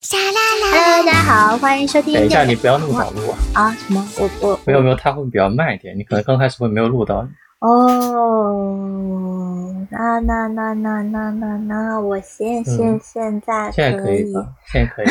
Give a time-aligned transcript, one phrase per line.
[0.00, 2.14] Hello，大家好，欢迎收听。
[2.14, 3.62] 等一下，你不要那么早录啊！
[3.64, 3.72] 啊？
[3.74, 4.08] 什么？
[4.20, 7.26] 我我没有没有，它会比较慢一点，你可能刚开始会没有录到。
[7.58, 8.66] 哦，
[9.90, 15.08] 那那那那那那那，我现现现在现在可以了，现在可以。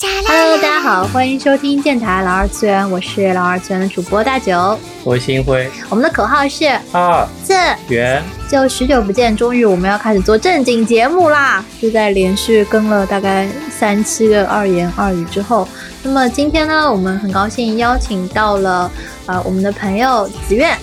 [0.00, 7.54] Hello，大家好，欢迎收听电台老二次元，我是老二次元的主播大九，我是星辉，我们的口号是二次
[7.88, 8.20] 元，
[8.50, 11.64] 就许久不见，终于我们要开始做正经节目啦！
[11.80, 15.66] 就在连续更了大概三期的二言二语之后，
[16.02, 18.90] 那么今天呢，我们很高兴邀请到了
[19.26, 20.76] 呃我们的朋友子苑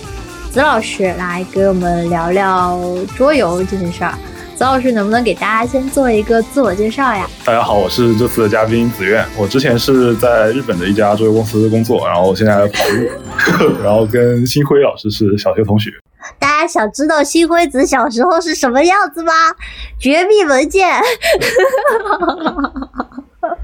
[0.50, 2.80] 子老师来给我们聊聊
[3.14, 4.14] 桌游这件事儿。
[4.62, 7.28] 子老师能不能给大家先做一个自我介绍呀？
[7.44, 9.26] 大家好，我是这次的嘉宾子苑。
[9.36, 15.90] 我之前是在日本的一家桌游公司工作，然后现在跑路，然后跟新辉老师是小学同学。
[16.38, 19.32] 大家想知道新辉子小时候是什么样子吗？
[19.98, 20.88] 绝密文件。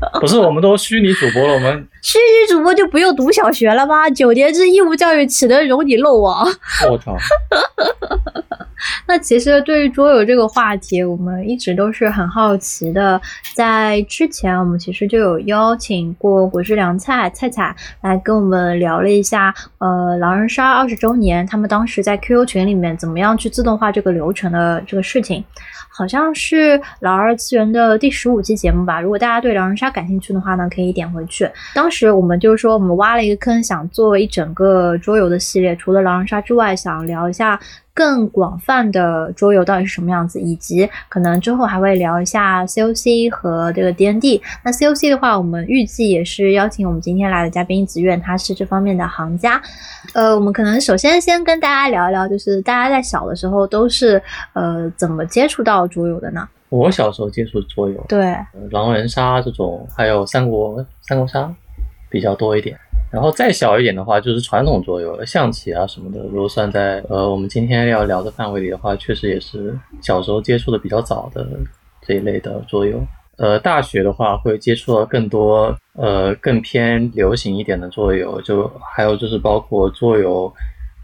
[0.20, 4.08] 不是，我们都虚拟主播了，我们虚拟主播就不用读小学了吗？
[4.10, 6.46] 九年制义务教育岂能容你漏网？
[6.90, 7.16] 我操！
[9.08, 13.20] 那其实对于桌游这个话题，我们一直都是很好奇的。
[13.54, 25.42] 在之前，我们其实就有邀请过果汁凉菜菜菜来跟我们聊了一下，呃，狼人杀二十周年，他们当时在 QQ 群里面怎么样去自动化这个流程的这个事情。
[25.98, 29.00] 好像是老二次元的第十五期节目吧。
[29.00, 31.50] 如果大家对狼人杀感兴趣的话呢，可以点回去。
[31.74, 37.58] 当时我们就是说，我们挖了一个坑，想做一整个桌游的系列，除了狼人杀之外，想聊一下。
[37.98, 44.40] 更广泛的桌游到底是什么样子，以及可能之后还会聊一下 COC 和这个 DND。
[44.62, 49.60] 那 COC 的话，我们预计也是邀请我们今天来的嘉宾子苑，他是这方面的行家。
[50.14, 56.48] 呃，我们可能首先先跟大家聊一聊，就是大家在小的时候都是呃怎么接触到桌游的呢？
[56.68, 58.36] 我小时候接触桌游，对
[58.70, 61.52] 狼人杀这种，还有三国三国杀
[62.08, 62.78] 比较多一点。
[63.10, 66.20] 然后再小一点的话，就是传统桌游，象棋啊什么的。
[66.24, 71.46] 如果算在呃我们今天要聊的范围里的话，确实也是小时候接触的比较早的
[72.02, 73.00] 这一类的桌游。
[73.38, 80.52] 呃，大学的话会接触到更多呃更偏流行一点的桌游，就还有就是包括桌游，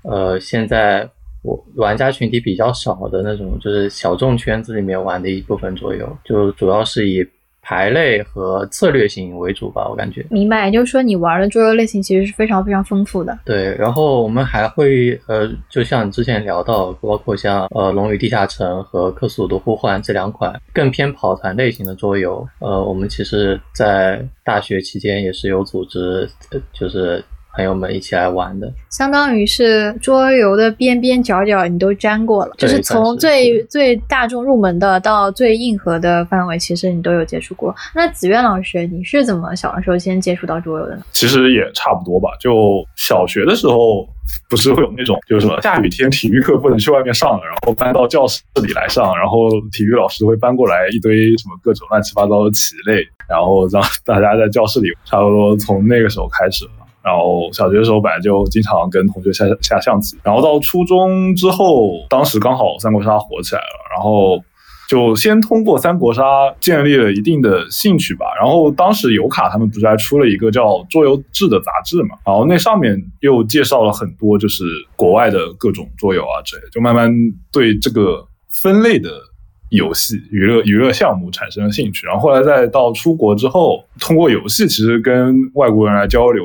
[0.03, 1.09] 呃现在
[1.43, 7.27] 我玩家群体比较少的那种，就是小众圈子里面玩的一部分桌游，就主要是以。
[7.65, 10.25] 牌类和策略型为主吧，我感觉。
[10.31, 13.37] 明白，也就是说你玩的桌游类型其实是非常非常丰富的。
[13.45, 26.29] 对，然后我们还会呃，就像之前聊到，包括像呃《龙与地下城》和《克苏鲁的呼唤》这两款更偏跑团类型的桌游，呃，我们其实在大学期间也是有组织，
[26.73, 27.25] 就是。
[27.55, 37.75] 朋友们一起来玩的，相当于是桌游的边边角角你都沾过了，就是从最最大众入门的到最硬核的范围，其实你都有接触过。
[37.95, 41.03] 那子苑老师，你是怎么小的时候先接触到桌游的呢？
[41.13, 44.05] 其实也差不多吧，就小学的时候
[44.51, 56.65] 不是会有那种，就是什么下雨天体育课不能去外面上了，然后搬到教室里来上，然后体育老师会搬过来一堆什么各种乱七八糟的棋类，然后让大家在教室里，差不多从那个时候开始。
[57.05, 64.43] 然后小学的时候本来就经常跟同学下下象棋，然后到初中之后，当时刚好三国杀火起来了，然后
[64.89, 66.23] 就先通过三国杀
[66.61, 68.25] 建立了一定的兴趣吧。
[68.41, 74.65] 然后当时尤卡他们不是还出了一个叫《桌游志》的杂志嘛，然后那上面又介绍了很多就是
[74.97, 77.11] 国外的各种桌游啊之类，就慢慢
[77.53, 78.27] 对这个
[78.63, 79.11] 分类的。
[79.75, 86.43] 游戏娱乐娱乐项目产生了兴趣，然后后来再到出国之后，通过游戏其实跟外国人来交流，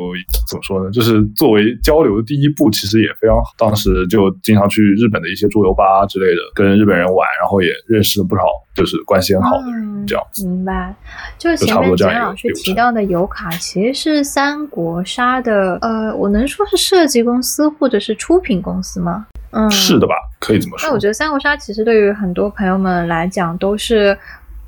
[0.47, 0.91] 怎么说呢？
[0.91, 3.53] 就是作为交流的第一步，其实也非常好。
[3.57, 8.43] 当时就经常去日本的一些桌游吧之类的，跟日本人玩，然后也认识了不少
[8.75, 10.47] 就是关系很好的人，这样子。
[10.47, 10.95] 明白。
[11.37, 19.27] 就是前面简老师提到的游卡，其实是三国杀的，呃，我能说是设计公司或者是出品公司吗？
[19.51, 20.15] 嗯，是的吧？
[20.39, 20.87] 可以这么说。
[20.87, 24.17] 那我觉得三国杀其实对于很多朋友们来讲，都是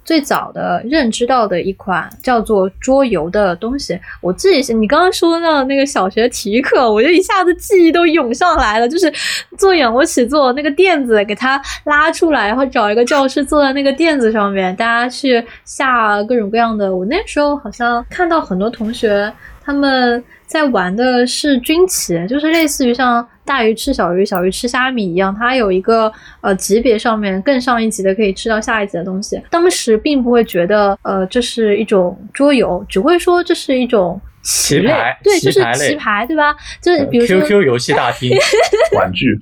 [0.04, 3.98] 最早的认知到的一款叫做桌游的东西。
[4.20, 9.14] 我自己是，你刚刚说到那个小学体育课，我就一下子记忆都涌上来了，就是
[9.58, 16.94] 做仰卧起坐，那个垫子给它拉出来，然后找一个教室坐在那个垫子上面，大家去下各种各样的。
[16.94, 19.32] 我那时候好像看到很多同学
[19.64, 23.26] 他们在玩的是军棋，就是类似于像。
[23.44, 26.10] 大鱼吃小鱼，小鱼吃虾米一样，它有一个
[26.42, 29.42] 呃级别上面更上一级的可以吃到下一级的东西。
[29.50, 34.94] 当时并不会觉得呃这是一种桌游，只会说这是一种棋类，
[35.24, 36.56] 对，就是棋牌，对吧？
[36.82, 38.32] 就是比如说 QQ 游戏大厅
[38.96, 39.38] 玩具。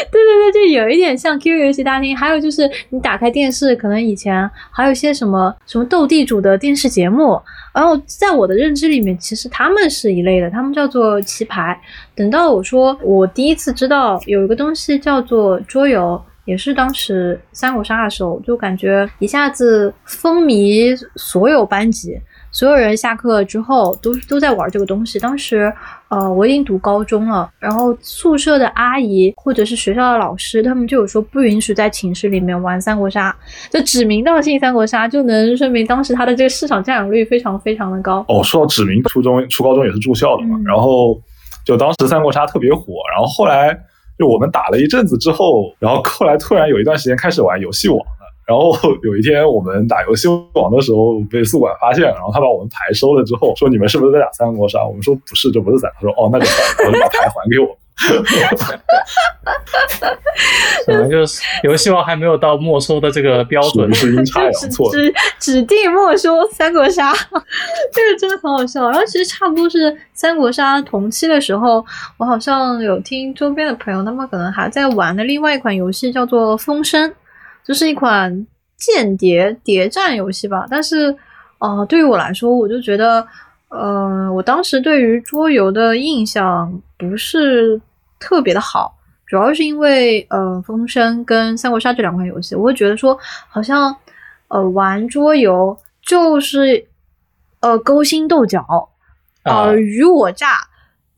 [0.10, 2.16] 对对对，就有一点像 QQ 游戏大厅。
[2.16, 7.40] 还有就是你打开电视，可能以前还有一些什么什么斗地主的电视节目。
[7.74, 11.80] 然后在我的认知里面，其实他们是一类的，他们叫做棋牌。
[12.14, 22.18] 等到我说我第一次知道有一个东西叫做桌游，也是当时三国杀的时候，就感觉一下子风靡所有班级。
[22.50, 25.18] 所有人下课之后都都在玩这个东西。
[25.20, 25.72] 当时，
[26.10, 33.34] 呃，我已经读高中了，然后宿舍的阿姨或者是学校的老师，他们就有说不允许在寝室里面玩三国杀，
[33.70, 38.24] 就指名道姓三国杀，就能说明当时它的这个市场占有率非常非常的高。
[38.28, 41.20] 哦，说到指名，初中、初高中也是住校的嘛，然后
[41.64, 43.78] 就当时三国杀特别火，然后后来
[44.18, 47.98] 就我们打了一阵子之后，然后后来突然有一段时间开始玩游戏网。
[48.48, 48.72] 然后
[49.04, 57.76] 有一天我们打游戏网的时候被宿管发现，然后他把我们牌收了之后说：“你们是不是在打三国杀？”我们说：“不是，这不是在。”他说：“哦，那就算了，我就把牌还给我。
[60.86, 67.12] ”可能就是游戏王还没有到没收的这个标准，是阴差阳错， 指指定没收三国杀，
[67.92, 68.88] 这个真的很好笑。
[68.88, 71.84] 然后其实差不多是三国杀同期的时候，
[72.16, 77.10] 我好像有听周边的朋友，他们可能还在玩的另外一款游戏叫做《风声》。
[77.68, 78.46] 这是一款
[78.78, 81.14] 间谍谍战游戏吧，但是，
[81.58, 83.28] 呃，对于我来说，我就觉得，
[83.68, 87.78] 呃，我当时对于桌游的印象不是
[88.18, 93.18] 特别的好，主要是因为，呃，《风声》跟《三国杀》这两款游戏，我会觉得说，
[93.50, 93.94] 好像，
[94.48, 96.86] 呃，玩桌游就是，
[97.60, 98.64] 呃，勾心斗角，
[99.44, 100.67] 尔虞我诈。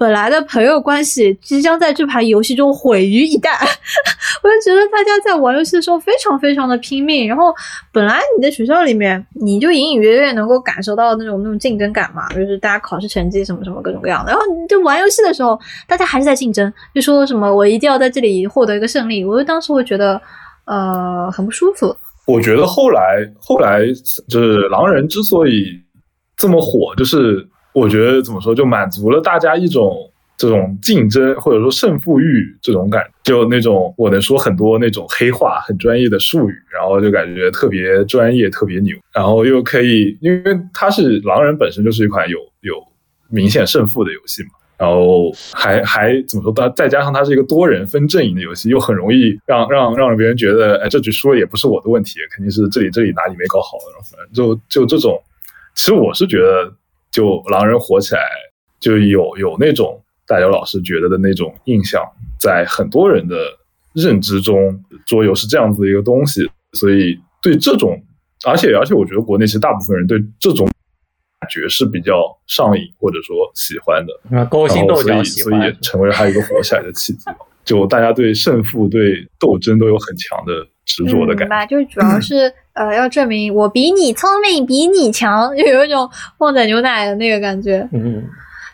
[0.00, 3.50] 本来的朋友关系即将在这盘游戏中毁于一旦，
[4.42, 7.28] 我就觉得大家在玩游戏的时候非常非常的拼命。
[7.28, 7.54] 然后
[7.92, 14.32] 本来你在学校里面，你就隐隐约约能够感受到那种那种竞争感嘛，就是大家考试成绩什么什么各种各样的。
[14.32, 19.22] 然后你就玩游戏的时候，大家还是在竞争，就说什么我一定要在这里获得一个胜利。
[19.22, 20.18] 我就当时会觉得，
[20.64, 21.94] 呃，很不舒服。
[22.26, 23.82] 我觉得后来后来
[24.30, 25.78] 就是狼人之所以
[26.38, 27.46] 这么火，就是。
[27.72, 42.74] 我觉得怎么说，就满足了大家一种这种竞争或者说胜负欲这种感，就那种我能说很多那种黑话、很专业的术语，然后就感觉特别专业、特别牛，然后又可以，因为它是狼人本身就是一款有有
[43.28, 55.22] 明显胜负的游戏嘛，然后还还怎么说，但再加上它是一个多人分阵营的游戏，又很容易让让让别人觉得，哎，这局输了也不是我的问题，肯定是这里这里哪里没搞好，然后反正就就这种，
[55.74, 56.72] 其实我是觉得。
[57.10, 58.20] 就狼人火起来，
[58.78, 62.02] 就有有那种大刘老师觉得的那种印象，
[62.38, 63.36] 在很多人的
[63.94, 68.00] 认知中，桌游是这样子的一个东西，所以对这种，
[68.46, 70.68] 而且而且我觉得国内其实大部分人对这种
[71.40, 77.24] 感觉是比较上瘾或者说喜欢的，勾心斗角所以所以成为他一个火起来的契机。
[77.64, 82.52] 就大家对胜负、对斗争都有很强的执着的感觉，就是主要是。
[82.74, 86.08] 呃，要证明我比你聪明，比你强，就 有一种
[86.38, 87.86] 旺仔牛奶的那个感觉。
[87.92, 88.22] 嗯，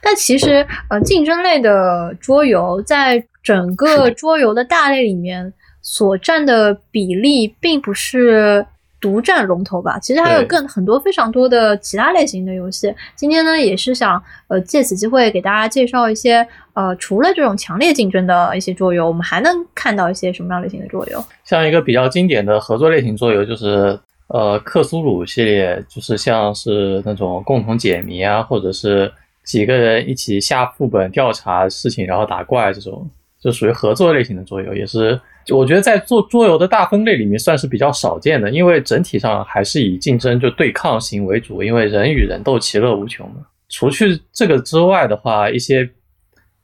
[0.03, 5.53] 但其实，呃，竞争类的桌游在整个桌游的大类里面
[5.83, 8.67] 所占的比例，并不是。
[9.01, 12.93] 独占龙头吧，其实还有更很多非常多的其他类型的游戏。
[13.15, 21.23] 今天呢，也是想呃借此机会给大家介绍一些呃除了这种强烈竞争的一些桌游，我们还能看到一些什么样类型的桌游？
[21.45, 23.99] 像一个比较经典的合作类型桌游，就是
[24.29, 29.13] 呃克苏鲁系列，就是像是那种共同解谜啊，或者是
[29.45, 35.21] 几个人一起下副本调查事情，然后打怪这种，就属于合作类型的桌游，也是。
[35.51, 43.47] 我觉得在做桌游的大分类里面算是比较少见的，因为整体上还是以竞争就对抗型为主，因为人与人斗其乐无穷嘛。
[43.69, 45.89] 除去这个之外的话，一些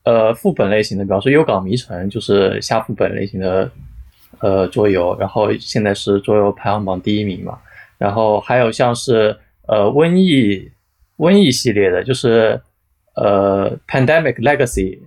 [0.05, 3.71] 呃副本类型的，比方说《幽港迷城》就是下副本类型的
[4.41, 7.57] 呃桌游，然后现在是桌游排行榜第一名嘛。
[7.99, 9.37] 然后还有像是
[9.69, 10.69] 呃瘟疫
[11.19, 12.61] 瘟疫系列的，就是
[13.15, 14.99] 呃 Pandemic Legacy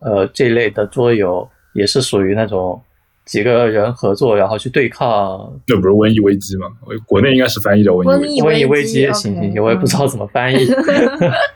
[0.00, 2.80] 呃这类的桌游，也是属于那种。
[3.28, 6.66] 几个人合作，然后去对抗，那不是瘟疫危机吗？
[7.06, 9.04] 国内应该是翻译叫瘟疫瘟疫危机。
[9.12, 10.66] 行行行，我也不知道怎么翻译。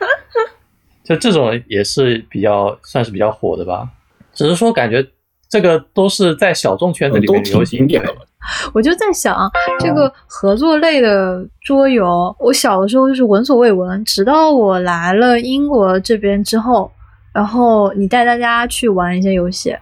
[1.02, 3.88] 就这种也是比较算是比较火的吧，
[4.35, 5.05] 只是说感觉
[5.49, 8.14] 这个都是在小众圈子里面流行点的。
[8.75, 9.50] 我就在想，
[9.81, 16.91] 这个合作类的桌游，我小的时候就是闻所未闻，直到我来了英国这边之后，
[17.33, 19.75] 然后你带大家去玩一些游戏。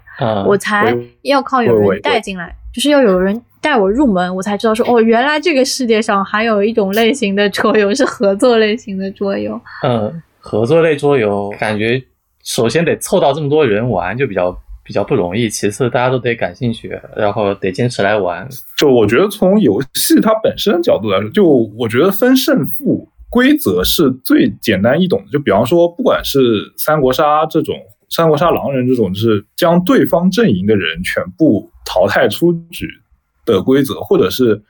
[0.46, 9.58] 我才要靠有人带进来，就是要有人带我入门，我才知道说哦，原来这个世界上还有一种类型的桌游是合作类型的桌游。
[9.82, 12.02] 嗯，合作类桌游感觉
[12.44, 14.52] 首先得凑到这么多人玩就比较
[14.84, 18.44] 比比较不容易，其次大家都得感兴趣，然后得坚持来玩。
[18.76, 21.46] 就我觉得从游戏它本身角度来说，就
[21.78, 25.30] 我觉得分胜负规则是最简单易懂的。
[25.30, 27.76] 就比方说，不管是三国杀这种。
[28.12, 32.84] 三国杀狼人这种就是将对方阵营的人全部淘汰出局
[33.46, 34.60] 的规则，或者是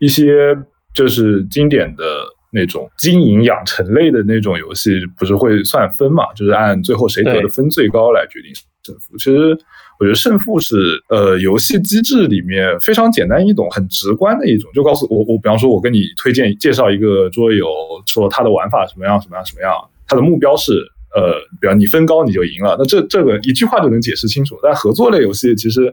[0.00, 0.58] 一些
[0.92, 2.02] 就是经典的
[2.50, 6.24] 那种经营养成类的那种游戏，不是会算分嘛？
[6.34, 8.52] 就是按最后谁得的分最高来决定
[8.88, 9.16] 胜负。
[9.18, 9.58] 其实
[10.00, 10.74] 我觉得胜负是
[11.08, 14.70] 呃游戏机制里面非常简单易懂、很直观的一种。
[14.72, 17.66] 就告诉我，我比方说，我跟你推荐介绍一个桌游，
[18.06, 19.72] 说它的玩法什么样什么样什么样，
[20.06, 20.72] 它的目标是。
[21.16, 24.60] 呃，比方你分高你就赢了，那这这个一句话就能解释清楚。
[24.62, 25.92] 但合作类游戏其实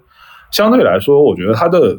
[0.51, 1.97] 相对来说，我觉得它的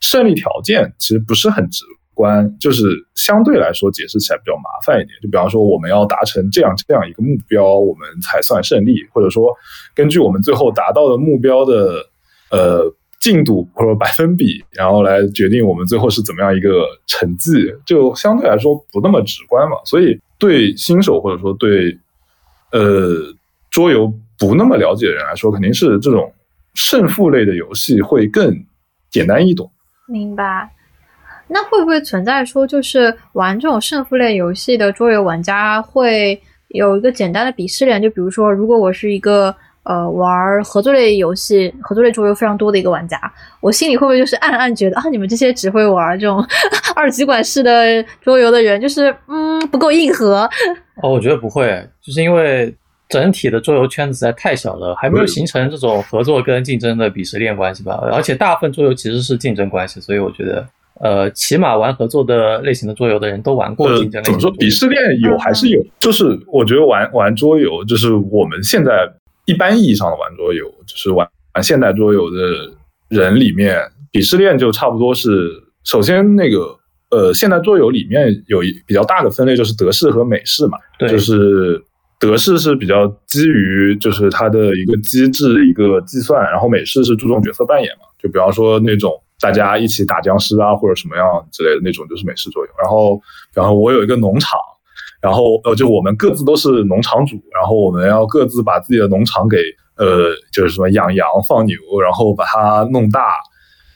[0.00, 1.84] 胜利条件其实不是很直
[2.16, 2.82] 观，就是
[3.14, 5.10] 相对来说解释起来比较麻烦一点。
[5.22, 9.54] 就比方说，我们要达成这样这样一个目标，我们才算胜利，或者说
[9.94, 12.02] 根据我们最后达到的目标的
[12.50, 17.52] 呃进度或者百分比，然后来决定我们最后是怎么样一个成绩，
[17.84, 19.76] 就相对来说不那么直观嘛。
[19.84, 21.98] 所以对新手或者说对
[22.72, 23.34] 呃，
[23.70, 26.32] 桌游不那么了解的人来说，肯定是这种
[26.74, 28.64] 胜负类的游戏会更
[29.10, 29.70] 简单易懂。
[30.08, 30.70] 明白。
[31.48, 38.00] 那会不会存在说，就是玩这种胜负类游戏的桌游玩家会有一个简单的鄙视链？
[38.02, 43.20] 就比如说，如果我是一个呃玩合作类游戏、合作类桌游非常多的一个玩家，
[43.60, 46.44] 我心里会不会就是暗暗觉得啊，你们这些只会玩这种
[46.96, 50.48] 二极管式的桌游的人，就是嗯不够硬核？
[51.02, 52.74] 哦，我觉得不会，就是因为
[53.08, 58.00] 整体的桌游圈子实在太小了，还没有形成这种合作跟竞争的鄙视链关系吧。
[58.12, 60.66] 而且大部分桌游其实是竞争关系，所以我觉得，
[61.00, 64.24] 呃，起码玩合作的类型的桌游的人都玩过竞争类型。
[64.24, 65.84] 怎么说鄙视链有还是有？
[66.00, 69.08] 就是我觉得玩玩桌游，就是我们现在
[69.44, 72.38] 一般意义上的玩桌游，就是玩玩现代桌游的
[73.08, 73.78] 人里面，
[74.12, 75.50] 鄙视链就差不多是
[75.84, 76.76] 首先那个。
[77.08, 80.76] 呃，现代桌游里面有一比较大的分类，就是德式和美式嘛。
[80.98, 81.80] 对，就是
[82.18, 88.02] 德式是比较基于就是它的一个机制、一个计算，然后美式是注重角色扮演嘛。
[88.20, 92.72] 就比方说那种大家一起打僵尸啊，或者什么样之类的那种，就是美式桌游。
[92.82, 93.20] 然后，
[93.52, 94.58] 然后我有一个农场，
[95.20, 99.58] 然后呃，就我们各自都是农场主，然后我们要各自把自己的农场给
[99.96, 103.34] 呃，就是什么养羊、放牛，然后把它弄大。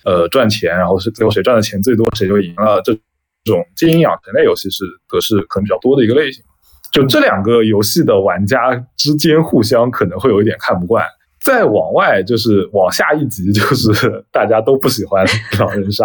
[0.03, 2.81] 呃，赚钱，然后是最后谁赚的钱最多，谁就赢了。
[2.83, 2.99] 这
[3.45, 6.43] 种经营养成类游戏是格式可能比较多的一个类型。
[6.91, 11.05] 就这两个游戏的玩家之间互相可能会有一点看不惯。
[11.45, 15.25] 再往外就是往下一级，就是大家都不喜欢
[15.59, 16.05] 狼人杀，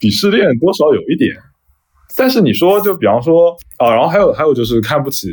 [0.00, 1.36] 鄙视链多少有一点。
[2.16, 5.32] 但是你说，就比方说啊，然后还有还有就是看不起，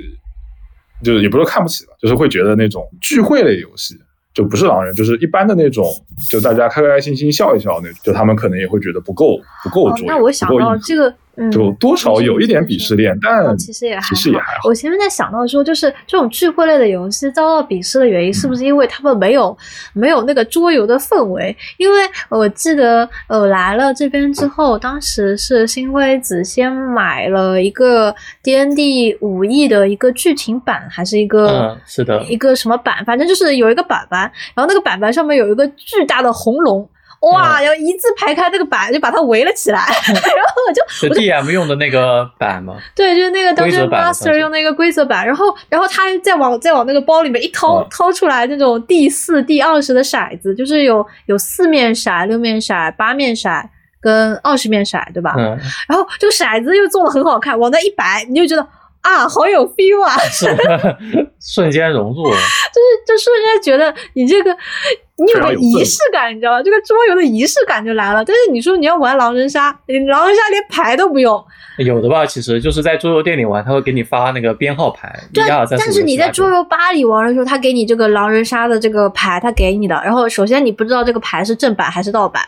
[1.03, 3.97] 就是也不是看不起吧，就是会觉得那种聚会类游戏。
[4.31, 5.83] 就不是狼人，就是一般的那种，
[6.31, 11.13] 就大家开开心心笑一笑那种，就他们可能也会觉得不够不够那我想到这个。
[11.51, 14.67] 就多少有一点鄙视链，但其实也其实也还好。
[14.67, 19.57] 我前面在想到说，就是这种聚会类的游戏遭到鄙视的原因，是不是因为他们没有
[19.93, 21.55] 没有那个桌游的氛围？
[21.77, 34.21] 因为我记得呃来了这边之后，当时是新辉子先买了一个 D N D 五 E 的一个剧情版，还是一个嗯是的一个什么版，反正就是有一个板板，
[34.55, 36.89] 然后那个板板上面有一个巨大的红龙。
[37.21, 37.61] 哇！
[37.61, 42.77] 要一字排开那个板，就把它围了起来， 然后我就是 D M 用的那个板吗？
[42.95, 53.49] 对，就是那个当时 Master 用那个规则板，然后，然后他再往再往那个包里面一掏，掏出来那种第四、第二十的骰子，就是有有四面骰、六面骰、八面骰
[54.01, 55.33] 跟二十面骰，对吧？
[55.37, 55.57] 嗯。
[55.87, 58.67] 然后这个骰子又做的很好看，往那一摆，你就觉得。
[59.01, 60.13] 啊，好有 feel 啊！
[61.39, 62.35] 瞬间融入了，
[62.75, 64.51] 就是就瞬间觉得你这个
[65.25, 66.63] 你有个仪式感，你知道吧？
[66.63, 68.23] 这个桌游的仪式感就来了。
[68.23, 71.43] 但是你说你要玩狼人杀，狼人杀连牌都不用。
[71.77, 75.43] 有的吧，其实就是在桌游店里玩，他会给你发那个编号牌，对，
[75.77, 79.95] 但是你在桌游吧里玩的时候，他给你这个狼人杀的这个牌，他给你的。
[80.03, 82.43] 然后首先你不知道这个牌是正版还是盗版，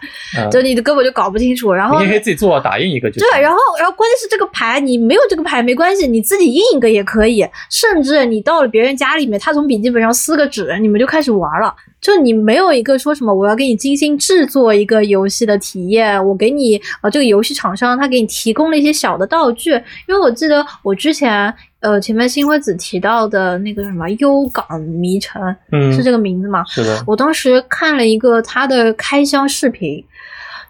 [0.52, 1.72] 就你的根本就搞不清楚。
[1.72, 3.22] 然后你可以自己做打印一个就。
[3.22, 7.48] 对，然后然后关键是这个牌你没有这个牌没关系，你自己印一个也可以。
[7.70, 11.74] 甚至你到了别人家里面，他从笔记本上撕个纸，你们就开始玩了。
[12.02, 19.72] 就你没有一个说什么我要给你精心制作一个游戏的体验，我给你呃这个游戏厂商他给你提供了一些小的道具，
[20.08, 26.66] 因为我记得我之前呃前面新辉子提到的那个什么幽港迷城，嗯，是这个名字吗？
[26.68, 30.04] 是的，我当时看了一个他的开箱视频，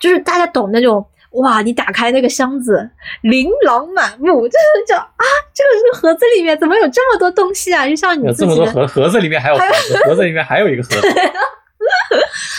[0.02, 2.90] 就是大家懂那种哇，你打开那个箱子，
[3.22, 5.24] 琳琅满目，就是叫啊，
[5.54, 7.88] 这个是盒子里面怎么有这么多东西啊？
[7.88, 11.08] 就像你有这么多盒，盒子里面还有盒子，盒子里面还有一个盒子。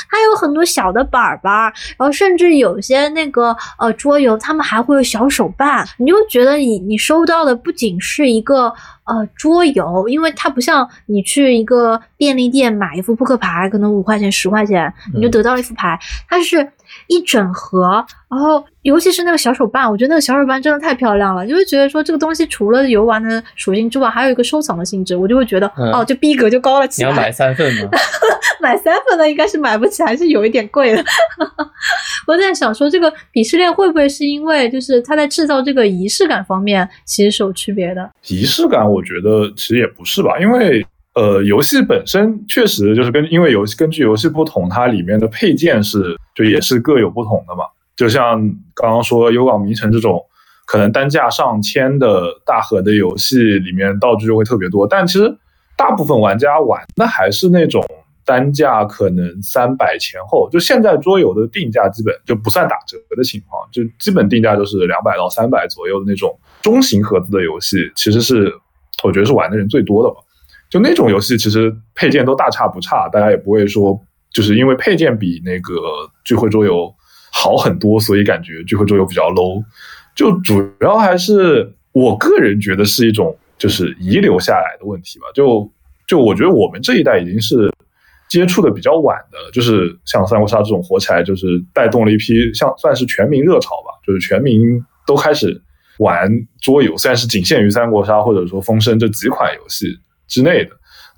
[0.09, 8.64] 还有很多小的板儿吧，然后甚至有些那个呃桌游，他们还会有小手办，你就觉得你你收到的不仅是一个
[9.05, 15.99] 呃桌游，因为它不像你去一个便利店买一副扑克牌，可能五块钱十块钱你就得到了一副牌，
[16.29, 16.71] 它是
[17.09, 27.11] 一整盒，然后尤其是那个小手办，我觉得那个小手办真的太漂亮了，就会觉得说这个东西除了游玩的属性之外，还有一个收藏的性质，我就会觉得哦，这逼格就高了起来。
[27.11, 27.90] 你要买三份吗？
[28.61, 31.04] 买三份的应该是买不起，还是有一点贵的。
[32.28, 38.09] 我在想说，这个鄙视链会不会是因为就是它在制造这个仪式感方面其实是有区别的？
[38.28, 47.64] 仪式感，我觉得其实也不是吧，因为呃，游戏本身确实就是跟因为游戏根据游戏不同，它里面的配件是就也是各有不同的嘛。
[47.97, 48.40] 就像
[48.75, 50.25] 刚刚说《幽港迷城》这种
[50.66, 55.37] 可能单价上千的大盒的游戏，里面道具就会特别多，但其实
[55.76, 57.85] 大部分玩家玩的还是那种。
[58.25, 68.54] 单价可能三百前后，就现在桌游的定价基本就不算打折的情况，就基本定价就是两百到三百左右的那种中型盒子的游戏，其实是
[69.02, 70.21] 我觉得是玩的人最多的吧。
[70.73, 74.00] 就那种游戏，其实配件都大差不差，大家也不会说
[74.33, 75.75] 就是因为配件比那个
[76.25, 76.91] 聚会桌游
[77.31, 79.62] 好很多，所以感觉聚会桌游比较 low。
[80.17, 85.26] 就主要还是我个人觉得是一种就是遗留下来的问题吧。
[85.35, 85.71] 就
[86.09, 87.71] 就我觉得我们这一代已经是。
[88.29, 95.61] 接触的比较晚的，就是像三国杀这种火起来，就是带动了一批像算是全民热潮吧，就是全民都开始
[95.99, 99.99] 玩桌游，虽然是仅限于三国杀或者说风声这几款游戏
[100.33, 100.71] 之内的，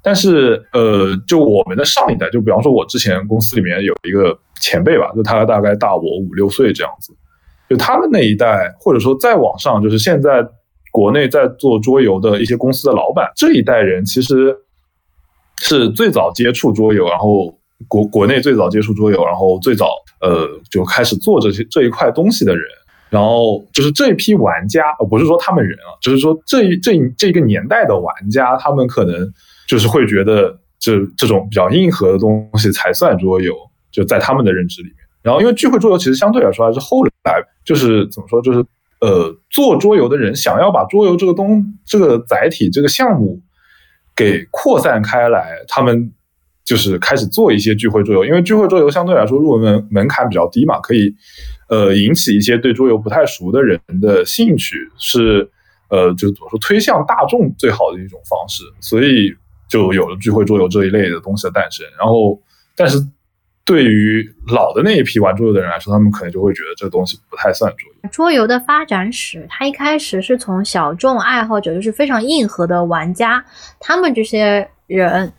[0.02, 7.14] 但是呃，就我们的上一代，就比方说我之前公司里面有一个前辈吧，就他大概大我五六岁这样子，
[7.71, 10.47] 就他们那一代，或者说再往上，就是现在
[10.90, 14.54] 国内在做桌游的一些公司的老板，这一代人其实。
[15.59, 17.56] 是最早接触桌游，然后
[17.87, 19.87] 国国内最早接触桌游，然后最早
[20.21, 22.64] 呃就开始做这些这一块东西的人，
[23.14, 29.14] 然后就是这一批玩家，呃不是说他们人啊，就是说这一这一这个年代的玩家，他们可能
[29.68, 33.55] 就是会觉得这这种比较硬核的东西才算桌游，
[33.92, 34.96] 就在他们的认知里面。
[35.22, 38.59] 然后因为聚会桌游其实相对来说还是后来就是怎么说，就是
[39.00, 43.40] 呃做桌游的人想要把桌游这个东这个载体这个项目。
[44.16, 46.12] 给扩散开来，他们
[46.64, 51.14] 就是开始做一些聚会桌游，因为聚会桌游相对来说入门门槛比较低嘛，可以
[51.68, 55.48] 呃引起一些对桌游不太熟的人的兴趣，是
[55.90, 59.35] 呃就怎么说推向大众最好的一种方式，所以
[59.68, 61.87] 就有了聚会桌游这一类的东西的诞生。
[61.98, 62.40] 然后，
[62.74, 62.98] 但是。
[63.66, 64.22] 对于
[64.53, 68.11] 老的那一批玩桌游的人来说，他们可能就会觉得这东西不太算桌游。
[68.12, 73.42] 桌游的发展史，它一开始是从小众爱好者，就是非常硬核的玩家，
[73.81, 75.33] 他们这些人，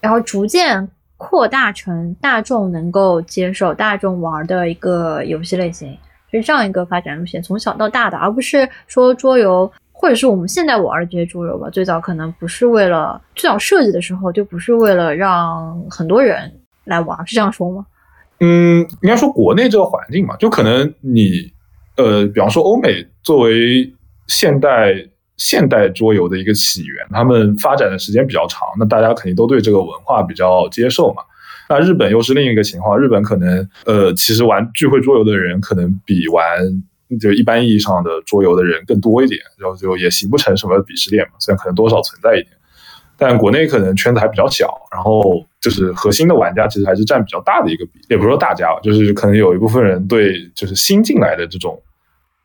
[0.00, 5.96] 然后逐渐扩大成大众能够接受、大众玩的一个游戏类型，
[6.30, 11.68] 是这样一个发展路线，从小到大的，而不是说桌游，或者是我们现在玩的这些桌游吧。
[11.70, 16.52] 最早可能不是为了，最早设计的时候就不是为了让很多人。
[16.84, 17.86] 来玩是这样说吗？
[18.40, 21.52] 嗯，应该说国内这个环境嘛，就可能你，
[21.96, 23.88] 呃，比方说欧美作为
[24.26, 24.92] 现代
[25.40, 31.22] 现代桌游的一个起源，他们发展的时间比较长，那大家肯定都对这个文化比较接受嘛。
[31.66, 36.44] 那日本又是另一个情况，日本可能，呃，其实玩聚会桌游的人可能比玩
[37.18, 42.52] 就一般意义上的桌游的人更多一点，然后就也形不成什么鄙视链嘛，虽然可能多少存在一点。
[43.16, 51.82] 但国内可能圈子还比较小，然后就是核心的玩家其实还是占比较大的一个比，也不是说大家，就是可能有一部分人对就是新进来的这种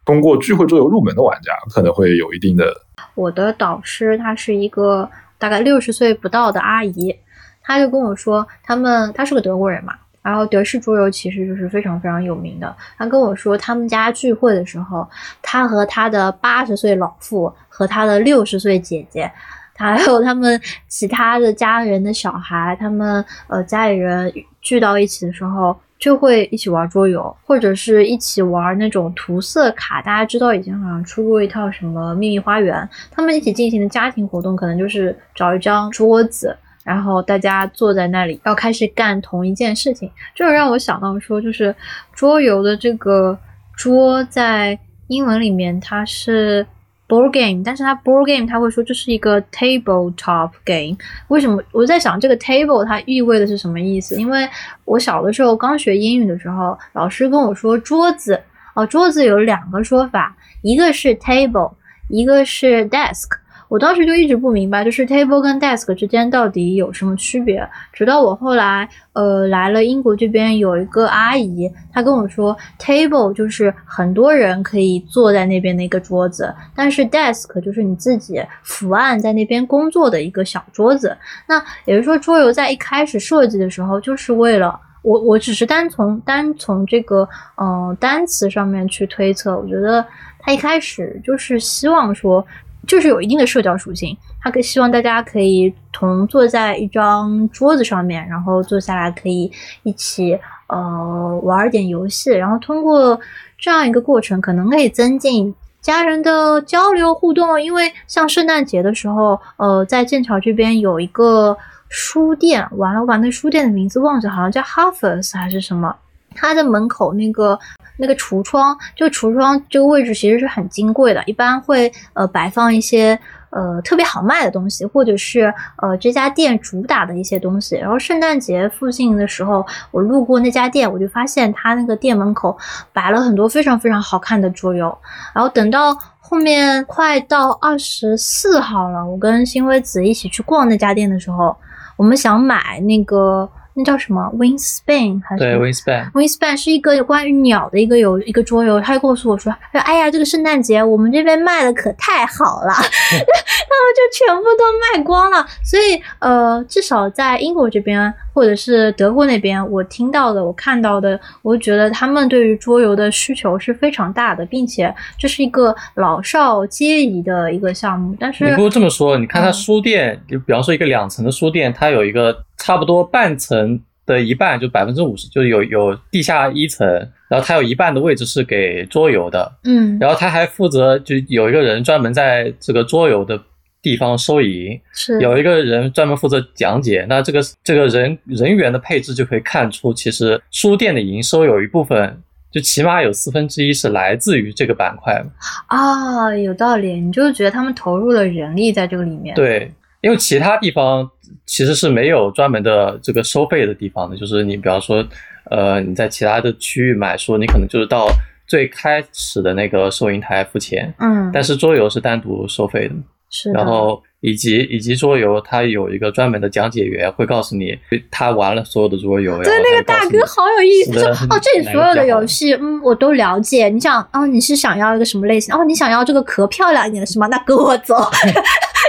[0.05, 2.85] 通过聚会桌游入门的玩家可能会有一定的。
[3.15, 7.15] 我的导师她是一个大概六十岁不到的阿姨，
[7.63, 12.75] 她就跟我说，他们她是个德国人嘛，然后德式桌游其实就是非常非常有名的。
[12.97, 15.10] 她跟我说，他们家聚会的时候，
[15.41, 19.32] 他和他的八十岁老父和他的六十岁姐姐。
[19.78, 30.04] 还有他们其他的家人的小孩，他们呃家里人聚到一起的时候，就会一起玩桌游，或者是一起玩那种涂色卡。
[30.04, 40.08] 大家知道以前好像出过一套什么秘密花园，他们一起进行的家庭活动，可能就是找一张桌子，然后大家坐在那里，要开始干同一件事情。
[40.36, 41.76] 这让我想到说，就是
[42.13, 43.36] 桌游的这个
[43.76, 46.63] 桌在英文里面它是。
[47.08, 50.98] Board game，但是它 board game，他会说这是一个 tabletop game。
[51.28, 51.62] 为什么？
[51.72, 54.20] 我在想这个 table 它意味的是什么意思？
[54.20, 54.48] 因为
[54.86, 58.41] 我小的时候刚学英语的时候，老师跟我说桌子
[58.74, 61.74] 哦，桌子有两个说法，一个是 table，
[62.10, 63.30] 一个是 desk。
[63.67, 67.67] 我当时就一直不明白，就是 table 跟 desk 之间到底有什么区别。
[67.91, 81.17] 直到我后来呃来了英国这边，有一个阿姨，她跟我说，table 就是很多人可以坐在那边的一个桌子，但是 desk 就是你自己伏案在那边工作的一个小桌子。
[81.47, 90.06] 那也就是说，桌游在一开始设计的时候，就是为了我，我只是单从单从这个嗯单词上面去推测，我觉得
[90.39, 92.45] 它一开始就是希望说。
[92.88, 99.52] 就是有一定的社交属性，他可希望大家可以同坐在一张桌子上面，然后坐下来可以
[99.84, 103.19] 一起呃玩点游戏，然后通过
[103.58, 107.62] 这样一个过程，可能可以增进家人的交流互动。
[107.62, 111.58] 因为像圣诞节的时候，呃，在剑桥这边有一个
[111.89, 115.95] 书店，完了我把那书店的名字忘记，好像叫 Harvest 还是什么，
[116.34, 117.60] 它的门口那个。
[117.97, 123.17] 那个橱窗，就橱窗这个位置其实是很金贵的，一般会呃摆放一些
[123.49, 127.75] 呃特别好卖的东西，或者是呃这家店主打的一些东西。
[127.75, 132.58] 然后圣诞节附近的时候，我路过那家店，我就发现他那个店门口
[132.91, 134.97] 摆了很多非常非常好看的桌游。
[135.34, 141.55] 然后等到后面快到二十四号了，我跟新辉子一起去逛那家店的时候，
[141.95, 143.49] 我们想买那个。
[143.78, 145.44] 那叫什么？Wingspan 还是？
[145.44, 146.12] 对，Wingspan。
[146.14, 148.80] Wingspan 是一个关于鸟的一个游一个桌游。
[148.80, 154.64] 他就告诉我说：“说哎呀，这个圣诞节我们这边卖的可太好了， 他们就全部都
[154.98, 155.46] 卖光了。
[155.64, 168.15] 所以呃，至少在英国这边或者是德国那边，我听到的、我看到的，我觉得他们对于桌游的需求是非常大的，并且这是一个老少皆宜的一个项目。
[168.19, 172.43] 但是你不如这么说，你看它书店，就比方说一个两层的书店，它有一个。
[172.58, 176.88] 差不多半层的一半，就百分之五十，就是有有地下一层，
[177.28, 183.39] 然后它有一半的位置是给桌游的，嗯，然后他还负责就有一个人专门在这个桌游的
[183.86, 187.06] 地方收银，是有一个人专门负责讲解。
[187.08, 192.19] 那这个这个人人员的配置就可以看出，其实书店的营收有一部分，
[192.52, 195.24] 就起码有四分之一是来自于这个板块
[195.67, 199.71] 啊，有道理，你就是觉得他们投入了人力在这个里面，对。
[200.02, 201.10] 因为其他地方
[201.48, 205.04] 其实是没有专门的这个收费的地方的，就是你比方说，
[205.50, 208.08] 呃，你在其他的区域买书，你可能就是到
[208.45, 212.93] 最开始的那个收银台付钱，嗯，但是桌游是单独收费的，
[213.36, 217.78] 是，然后以及以及桌游，它有一个专门的讲解员会告诉你
[218.10, 225.54] 他玩了所有的桌游，对，那个大哥好有意思，说哦，这里所有的游戏，嗯，我都了解，你想，哦，你是想要一个什么类型？
[225.54, 227.28] 哦，你想要这个壳漂亮一点的是吗？
[227.28, 227.95] 那跟我走。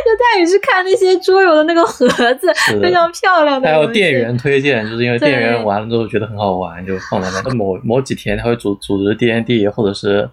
[0.06, 2.46] 就带你去看那些桌游的那个盒子，
[2.80, 3.68] 非常漂亮的。
[3.68, 7.54] 还有店员推荐，就是因为店员玩了之后觉得很好玩，就放在那。
[7.54, 10.28] 某某几天他会组组织 D N D 或者是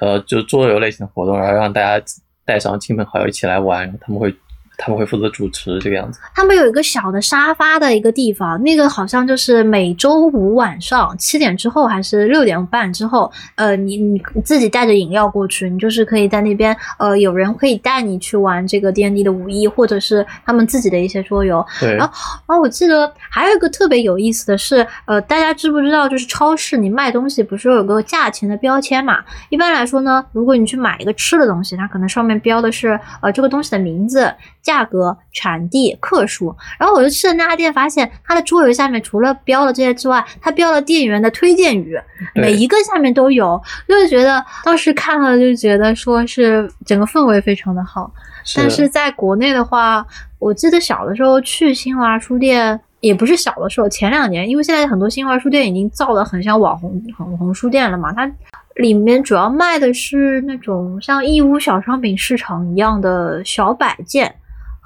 [0.00, 2.04] 呃就桌游类型的活动，然后让大家
[2.44, 4.34] 带上亲朋好友一起来玩，他们会。
[4.76, 6.20] 他们会负责主持这个样子。
[6.34, 21.64] 他们有一个小的沙发的一个地方，那个好像就是每周五晚上七点之后还是六点半之后，呃，你你自己带着饮料过去，你就是可以在那边，呃，有人可以带你去玩这个 D N D 的五一，或者是他们自己的一些桌游。
[21.80, 21.94] 对。
[21.94, 29.22] 然后，然后我记得还有一个特别有意思的是，呃，大家知不知道，就是超市你卖东西不是有个价钱的标签嘛？
[29.50, 34.32] 一般来说呢，如果你去买一个吃的东西，它可能上面标的是呃这个东西的名字。
[34.64, 41.96] 价格、产地、克数，然后我就去了那家店，发现它的桌游下面除了标了这些之外，它标了店员的推荐语，
[42.34, 48.10] 每一个下面都有，就是觉得当时看了就觉得说是整个氛围非常的好。
[48.56, 50.04] 但是在国内的话，
[50.38, 58.30] 我记得小的时候去新华书店，也不是小的时候，前两年，因为现在很多新华书店已经造的很像网红网红书店了嘛，它。
[58.76, 64.34] 里面主要卖的是那种像义乌小商品市场一样的小摆件。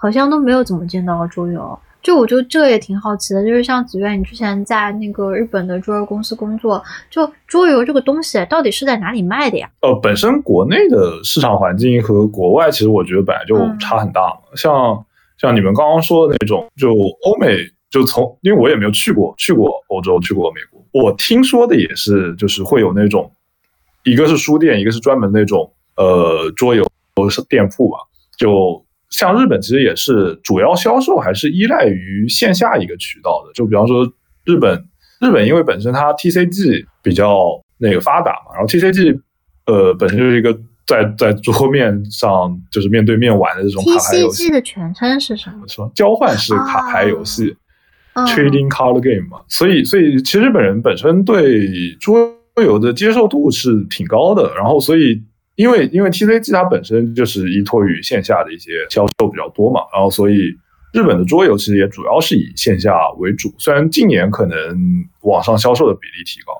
[0.00, 3.44] 好像都没有怎么见到桌游，就我觉得这也挺好奇的。
[3.44, 6.80] 就是像子苑，你之前在那个日本的桌游公司工作，
[7.10, 9.68] 就桌游这个东西到底是在哪里卖的呀？
[9.82, 14.40] 呃，本身国内的市场环境和国外其实我觉得本来就差很大嘛。
[14.54, 15.04] 像
[15.36, 17.56] 像你们刚刚说的那种，就欧美，
[17.90, 23.28] 就从因为我也没有去过，去过欧洲，去过美国，我听说的也是，就是会有那种，
[24.04, 26.86] 一个是书店，一个是专门那种呃桌游
[27.48, 27.98] 店铺吧，
[28.38, 28.80] 就。
[29.10, 34.04] 像日本其实也是主要销售还是依赖于线下一个渠道的，就比方说
[34.44, 34.84] 日本，
[35.20, 39.18] 日本因为本身它 TCG 比较那个发达嘛，然后 TCG
[39.66, 40.52] 呃本身就是一个
[40.86, 44.44] 在在桌面上就是面对面玩的这种卡牌游戏。
[44.48, 45.66] TCG 的全称是什么？
[45.66, 47.56] 说交换式卡牌游戏
[48.14, 55.22] ，Trading Card Game 嘛，所以所以其实日本人本身对桌游的接受度是挺高的，然后所以
[55.58, 60.56] 因为因为 TCG 它本身就是依托于线下的一些销售比较多嘛，然后所以
[60.92, 64.56] 日本的桌游其实也主要是以线下为主，虽然近年可能
[65.22, 66.52] 网上销售的比例提高，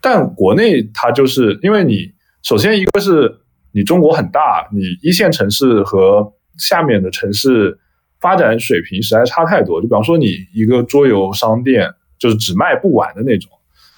[0.00, 2.12] 但国内它就是因为你
[2.44, 3.40] 首先一个是
[3.72, 7.76] 你中国很大，你一线城市和下面的城市
[8.20, 13.50] 发展水平实在差太多，就比方说你一个桌游商店就是只卖不完的那种。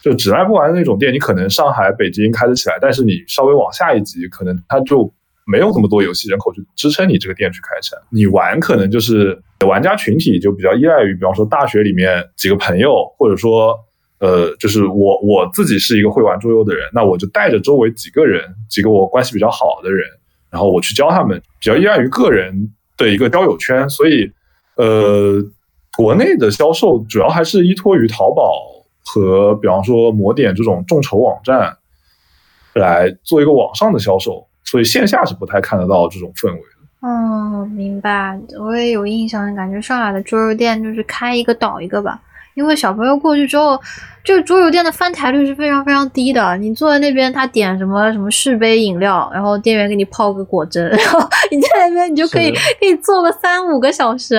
[0.07, 5.13] 就只卖不完的那种店，你可能上海、北京开得起来，但是你稍微往下一级，可能它就
[5.45, 8.01] 没有这么多游戏人口去支撑你这个店去开起来。
[8.11, 13.75] 你玩可能就是玩家群体就比较依赖于，比方说大学里面几个朋友，或者说
[14.21, 20.07] 呃，就是我我自己是一个会玩桌游的人，那我就带着周围几个人，几个我关系比较好的人，
[20.53, 22.55] 然后我去教他们，比较依赖于个人
[22.97, 23.91] 的一个交友圈。
[23.91, 24.31] 所以，
[24.77, 25.43] 呃，
[25.97, 28.76] 国内的销售主要还是依托于淘宝。
[29.07, 31.77] 和比方说魔点这种众筹网站
[32.75, 37.09] 来做一个网上的销售，所以线下是不太看得到这种氛围的。
[37.09, 38.39] 哦，明白。
[38.59, 42.21] 我也有印象，感觉上海的桌游店就是开一个倒一个吧。
[42.57, 43.79] 因为小朋友过去之后，
[44.25, 46.57] 这个桌游店的翻台率是非常非常低的。
[46.57, 51.21] 你坐在那边，他点什么什么续杯饮料，然后店员给你泡个果汁，然后
[51.53, 54.37] 你在那边你就可以可以坐个三五个小时。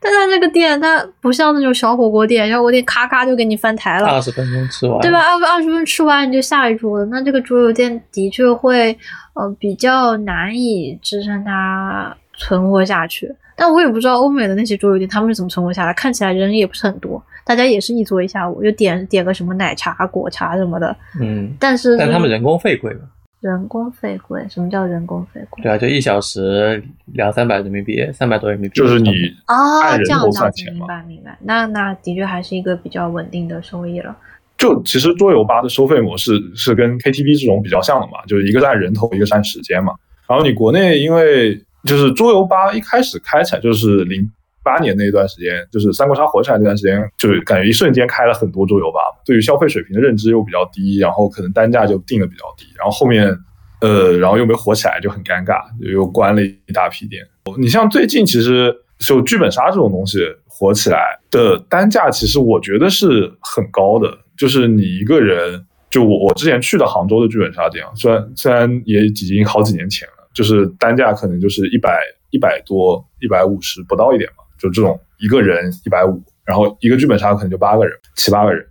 [0.00, 5.18] 但他这个店，它不像那种小火锅店，小火锅店咔咔就给你翻台了，二十分钟吃完，对吧？
[5.18, 7.06] 二二十分钟吃完你就下一桌了。
[7.06, 8.96] 那这个桌游店的确会
[9.34, 13.34] 呃比较难以支撑它存活下去。
[13.56, 17.20] 但我也不知道欧美的那些桌游店他们是怎么存活下来，看起来人也不是很多。
[17.44, 20.94] 大家也是一坐一下午，就点点个什么奶茶、果茶什么的。
[21.20, 23.00] 嗯，但是但他们人工费贵吧？
[23.40, 24.44] 人工费贵？
[24.48, 25.62] 什么叫人工费贵？
[25.62, 26.82] 对啊，就一小时
[27.14, 28.74] 两三百人民币，三百多人民币。
[28.74, 29.10] 就是你
[29.44, 31.38] 啊，这样子算钱明白明白。
[31.40, 34.16] 那那的确还是一个比较稳定的收益了。
[34.58, 39.92] 就其实桌游吧的收费模式是跟 KTV 这种比较像的嘛，就是一个是按人头，一个是按时间嘛。
[40.28, 44.30] 然后你国内因为就是桌游吧一开始开起来就是零。
[44.62, 48.98] 八年那一段时间，就是三国杀火起来那段时间，就是感觉一瞬间开了很多桌游吧。
[49.24, 52.66] 对于消费水平的认知又比较低，然后可能单价就定的比较低。
[52.76, 53.32] 然后后面，
[53.80, 57.22] 呃，然后又没火起来，就很尴尬，又关了一大批店。
[57.56, 64.18] 你像最近其实就剧本杀这种东西火起来的单价，其实我觉得是很高的。
[64.36, 71.98] 就是你一个人，就我我之前去的杭州的剧本杀店，虽然虽然也已经好几年前，就是单价可能就是一百
[72.30, 74.44] 一百多、一百五十不到一点嘛。
[74.58, 78.66] 就这种一个人一百五，然后一个剧本杀可能就八个人七八个人，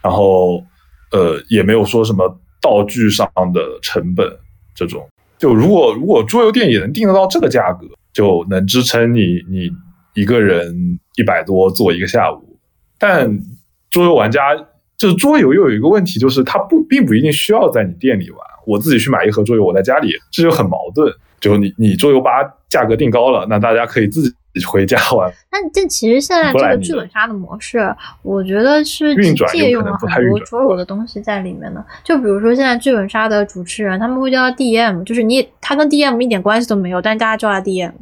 [0.00, 0.64] 然后
[1.10, 4.26] 呃也没有说什么道具上的成本
[4.76, 5.04] 这种。
[5.38, 9.70] 就如果如果桌游店也能定得到这个价格，就能支撑你你
[10.14, 12.58] 一个人一百多做一个下午。
[12.98, 13.38] 但
[13.90, 14.54] 桌游玩家
[14.96, 18.40] 就是桌游又有一个问题，就是他不并不一定需要在你店里玩。
[18.66, 21.10] 我自己去买一盒桌游，我在家里这就很矛盾。
[21.38, 22.30] 就你你桌游吧
[22.68, 24.34] 价格定高了，那大家可以自己。
[24.66, 25.30] 回家玩。
[25.52, 29.14] 那这其实现在这个剧本杀的模式，我觉得是
[29.52, 31.84] 借用了很多桌游的东西在里面的。
[32.02, 37.92] 就比如说现在剧本杀的主持人，他们会叫他 DM，就是你他跟 DM 一点关系都没有，但大家叫他 DM。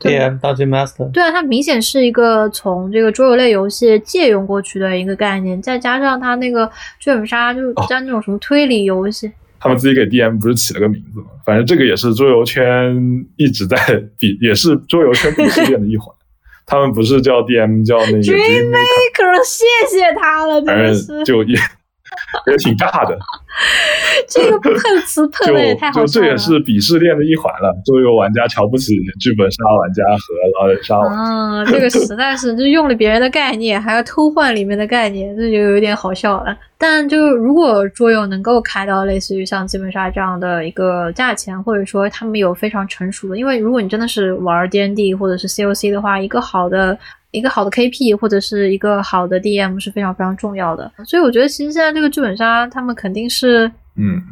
[0.00, 1.10] DM Dungeon Master。
[1.12, 9.32] 对啊，它明显是一个从这个桌游类游戏借用过去的一个概念，再加上他那个剧本杀就是加那种什么推理游戏。
[9.62, 11.26] 他们自己给 DM 不是起了个名字吗？
[11.46, 12.96] 反正这个也是桌游圈
[13.36, 13.76] 一直在
[14.18, 16.12] 比，也是桌游圈鄙视链的一环。
[16.66, 21.54] 他们不是叫 DM，叫那个 Dreammaker，谢谢他了，真的是就也
[22.50, 23.18] 也挺尬的。
[24.28, 24.72] 这个碰
[25.06, 27.74] 瓷碰的也太好了，就这也是鄙视链的一环了。
[27.84, 31.16] 桌游玩家瞧不起剧本杀玩家和狼人杀玩家。
[31.16, 36.56] 啊，这个实在是就用了别人的概念，还要偷换里面的概念，这就有点好笑了。
[36.78, 46.98] 但就如果桌游能够开到类似于像剧本杀这样的一个价钱，或者说他们有非常成熟的，因为如果你真的是玩 D N D 或者是 C O C 的话，一个好的。
[47.32, 54.22] 一个好的 KP 或者是一个好的 DM 是非常非常重要的，所以我觉得其实现在这个剧本杀他们肯定是，嗯。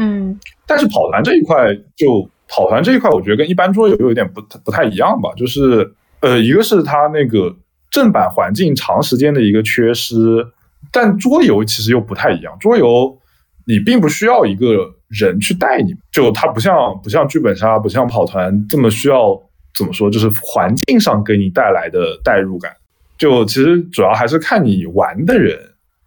[0.00, 7.52] 嗯，但是跑团这一块就跑团这一块，我觉得跟一般桌游有点不不太一样吧，就是呃，一个是它那个
[7.90, 10.46] 正版环境长时间的一个缺失，
[10.92, 13.18] 但桌游其实又不太一样，桌游
[13.66, 19.40] 你并不需要一个人去带你，就它不像不像剧本杀，不像跑团这么需要。
[19.78, 20.10] 怎么说？
[20.10, 22.70] 就是环境上给你带来的代入感，
[23.16, 25.58] 就其实主要还是看你玩的人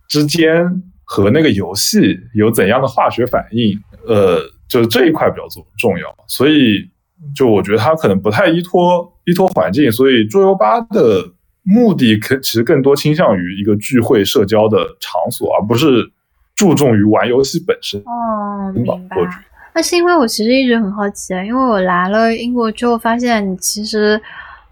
[0.07, 0.63] 之间
[1.03, 6.13] 和那个游戏有怎样的化学反应，呃，就是这一块比较重重要。
[6.27, 6.89] 所以，
[7.36, 11.23] 就我觉得它可能不太依托依托环境，所以桌游吧的
[11.63, 16.12] 目的可其实更多倾向于一个聚会社交的场所，而不是
[16.55, 17.99] 注重于玩游戏本身。
[18.01, 19.31] 哦，吧明白我觉。
[19.31, 24.21] 得那是因为我其实一直很好奇啊，因为我来了英国之后，发现你其实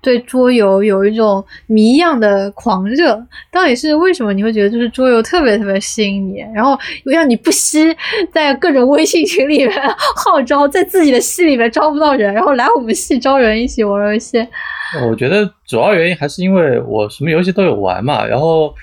[0.02, 3.22] 对桌游有一种谜一样的狂热。
[3.52, 7.96] 到底是为什么你会觉得就是桌游特别特别吸引你，然后又让你不惜
[8.32, 9.72] 在各种微信群里面
[10.16, 14.38] 号召，在自己的系里面招不到人，然后来我们系招人一起玩游戏？
[15.10, 18.74] 我觉得主要原因还是因为我什么游戏都有玩嘛，然后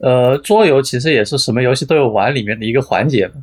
[0.00, 3.34] 呃，桌游其实也是什么游戏都有玩里面的一个环节嘛。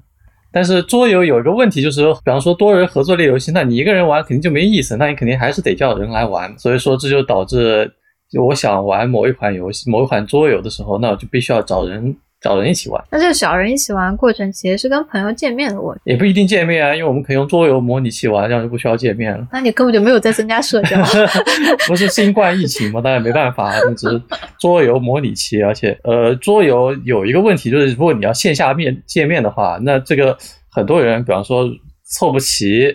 [0.51, 6.53] 但是桌游有一个问题，就是比方说多人合作类游戏，那你一个人玩肯定就没意思，那你肯定还是得叫人来玩。
[6.59, 7.91] 所以说这就导致，
[8.39, 19.47] 我想玩某一款游戏、某一款桌游的时候，那我就必须要找人找人一起玩，那这个小人一起玩过程其实是跟朋友见面的过程，也不一定见面啊，因为我们可以用桌游模拟器玩，这样就不需要见面了。
[19.53, 20.97] 那你根本就没有在增加社交。
[21.87, 24.19] 不是新冠疫情嘛，当然没办法，那只是
[24.59, 30.35] 桌游模拟器，而且呃，桌游有一个问题就是，如果你要线下面见面的话，那这个
[30.71, 31.69] 很多人，比方说
[32.17, 32.91] 凑不齐，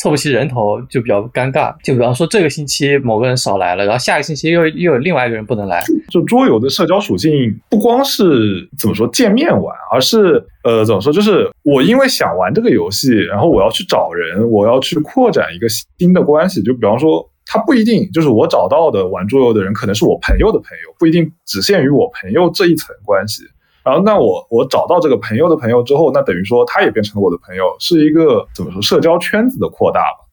[0.00, 1.74] 凑不齐人头就比较尴尬。
[1.84, 7.30] 就比方说这个星期某个人少来了，然后下个星期又又有另外一个人不能来， 就桌游的社交属性
[7.68, 16.62] 不光是怎么说见面玩，而是呃怎么说，就是我因为想玩这个游戏，然后我要去找人，我要去扩展一个新的关系。
[16.62, 23.42] 就比方说，他不一定就是我找到的玩桌游的人，可能是我朋友的朋友，不一定只限于我朋友这一层关系。
[23.82, 30.26] 然后，那我我找到这个朋友的朋友之后，那等于说他也变成了我的朋友，是一个怎么说社交圈子的扩大吧？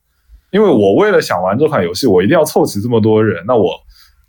[0.52, 3.72] 因为我为了想玩这款游戏，我一定要凑齐这么多人，那我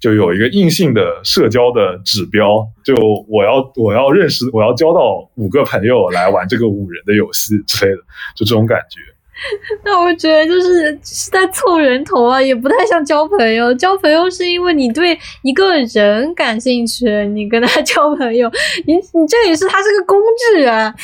[0.00, 2.94] 就有一个硬性的社交的指标，就
[3.28, 7.98] 我要我要认识，我要交到五个朋友来玩这个五人的游戏之类的，
[8.37, 9.00] 就这种感觉。
[9.85, 13.72] 那我觉得就是是在凑人头啊，也不太像交朋友。
[13.74, 18.51] 交朋友是因为你对一个人感兴趣，你跟他 交朋友。
[18.87, 20.18] 你你这里是他是个工
[20.55, 20.94] 具人，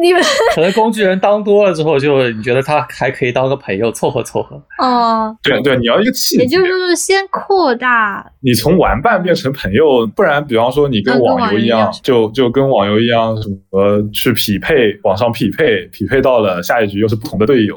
[0.00, 0.22] 你们
[0.54, 4.60] 可能工具人当多了之后，就你觉得他还可以当个朋友凑合凑合。
[4.78, 8.24] 哦， 对对，你要一个契机，也就是说是先扩大。
[8.40, 17.75] 你从玩伴变成朋友，不然比方说你跟嗯跟网游一样网游一样，就就跟网游一样，什么去匹配，网上匹配，匹配到了下一局又是不同的队友，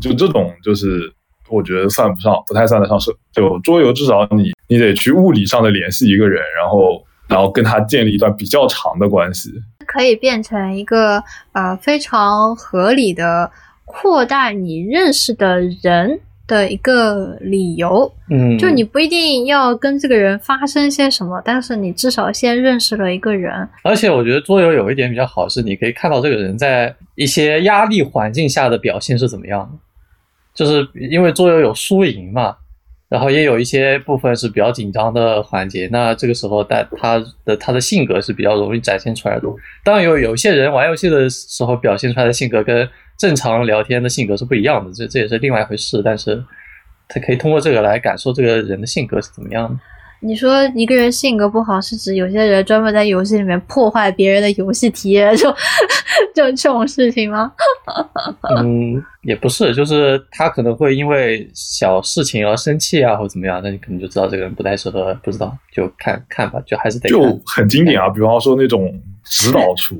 [0.00, 1.12] 就这种就是
[1.48, 3.12] 我觉得算不上，不太算得上社。
[3.32, 9.50] 就桌游至少你你得去物理上的联系一个人，然后然后跟他建立一段比较长的关系。
[9.86, 13.50] 可以变成一个呃非常合理的
[13.84, 18.10] 扩大你认识的人的一个理由。
[18.30, 23.68] 嗯，就你不一定要跟这个人发生些什么，但是你至少先认识了一个人。
[23.82, 29.78] 而且我觉得桌游有一点比较好，是你可以看到这个人在一些压力环境下的表现是怎么样的。
[30.54, 32.56] 就是因为桌游有输赢嘛，
[33.08, 39.48] 然后也有一些部分是比较紧张的环节，那这个时候但他的他的性格是比较容易展现出来的。
[39.84, 42.88] 当然有有些人玩游戏的时候表现出来的性格跟
[43.18, 46.00] 正常聊天的性格是不一样的，这这也是另外一回事。
[46.04, 46.42] 但是
[47.08, 49.78] 他可以通过这个来感受这个人的性格是怎么样的。
[50.24, 55.50] 你说一个人性格不好，是指有些人专门在游戏里面破坏别人的游戏体验，就
[56.34, 57.52] 就这种事情吗？
[58.56, 67.38] 嗯，也不是，就是他可能会因为小事情而生气啊，或者怎么样，那你可能就知道这个人不太适合，不知道就看看吧，就还是得就。
[67.44, 68.90] 很经典啊，比方说那种
[69.24, 69.94] 指导厨，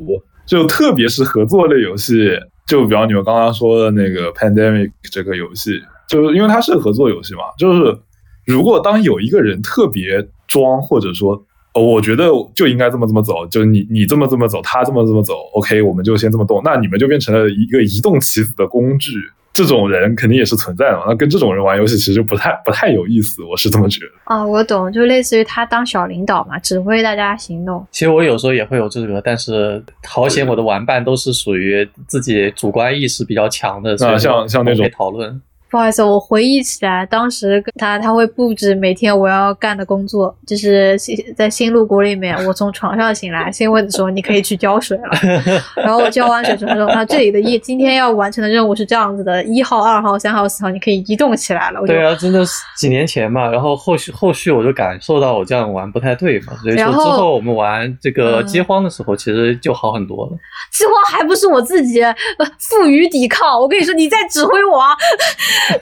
[0.46, 2.30] 就特别是合作类游戏，
[2.66, 7.98] 就比方你们刚刚说的那个 Pandemic 这个游戏，就是因为它是合作游戏嘛，就是
[8.46, 11.44] 如果当有一个人特别装，或者说。
[11.76, 19.10] 哦，我觉得就应该这么这么走，就是你你这么这么走，他这么这么走，OK，我们就先这么动，那你们就变成了一个移动棋子的工具。
[19.52, 24.12] 这种人肯定也是存在的嘛，那跟这种人玩游戏其实就不太不太有意思，我是这么觉得。
[24.22, 27.84] 啊，我懂，就类似于他当小领导嘛，指挥大家行动。
[27.90, 35.42] 其实我有时候也会有这个，但是好险我的玩伴都是属于自己主观意识比较强的，所以像像那种讨论。
[35.74, 45.10] 不好意思，我回忆起来，当时跟他他会布置每天我要干的工作，就是新在新路谷里面，我从床上醒来，先问说你可以去浇水了，
[45.74, 51.84] 然后我浇完水之后说，那这里的一今天要完成的任务是这样子的，一号、二号、三号、四号，你可以移动起来了。
[51.88, 60.38] 对啊，真的是几年前嘛，然后后续后续我就感受到我这样玩不太对嘛，所以说之后后我们玩这个嗯饥荒的时候，其实就好很多了。
[60.70, 62.14] 饥荒还不是我自己呃
[62.60, 64.80] 负隅抵抗，我跟你说，你在指挥我，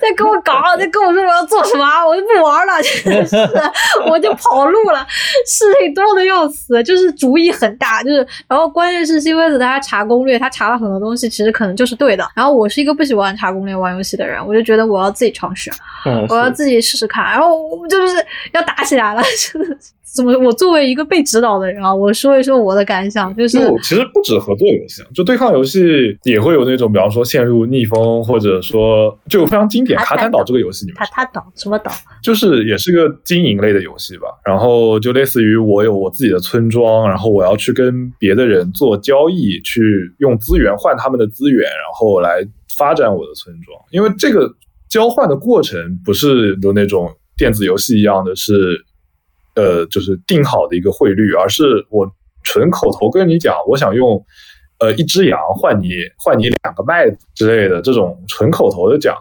[0.01, 2.75] 在跟我搞，在跟我说我要做什么，我就不玩了，
[3.05, 3.37] 真的是，
[4.09, 5.07] 我就跑路了，
[5.47, 15.71] 事情多的要死，就是主意很大，就是，然后关键是新辉子他查攻略，他查了很多东西，其实可能就是对的，然后我是一个不喜欢查攻略玩游戏的人，我就觉得我要自己尝试，
[16.05, 19.23] 嗯，我要自己试试看，然后我们就是要打起来了，
[19.53, 20.37] 真的是怎么？
[20.39, 31.91] 我作为一个被指导的人啊，我说一说我的感想，就是其实不止合作游戏，就对抗游戏也会有那种，比方说陷入逆风，或者说就非常经典卡坦岛这个游戏，你们卡塔岛什么岛？
[32.23, 34.27] 就是也是个经营类的游戏吧。
[34.45, 39.81] 然后就类似于我有我自己的村庄，然后我要去跟别的人做交易，去
[40.19, 42.47] 用资源换他们的资源，然后来
[42.77, 43.79] 发展我的村庄。
[43.91, 44.53] 因为这个
[44.91, 48.85] 交换的过程不是有那种电子游戏一样的，是。
[49.55, 52.11] 呃，就是定好的一个汇率，而是我
[52.43, 54.25] 纯口头跟你讲，我想用
[54.79, 59.17] 呃一只羊换你换你两个麦子之类的这种纯口头的讲。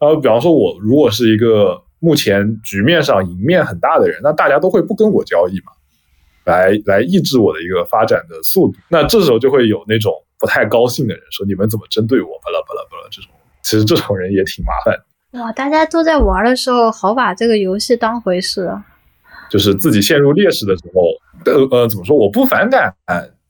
[0.00, 5.72] 然后比方说，我如果是一个目前局面上赢面很大的人，那大家都会不跟我交易嘛，
[6.44, 8.74] 来来抑制我的一个发展的速度。
[8.88, 13.30] 那这时候就会有那种不太高兴的人说：“你们怎么针对我？”巴拉巴拉巴拉这种，
[13.62, 15.40] 其实这种人也挺麻烦。
[15.40, 18.84] 哇，大家都在玩的时候，好把这个游戏当回事啊。
[19.54, 21.02] 就是自己陷入劣势的时候，
[21.44, 22.16] 呃呃，怎么说？
[22.16, 22.92] 我不反感，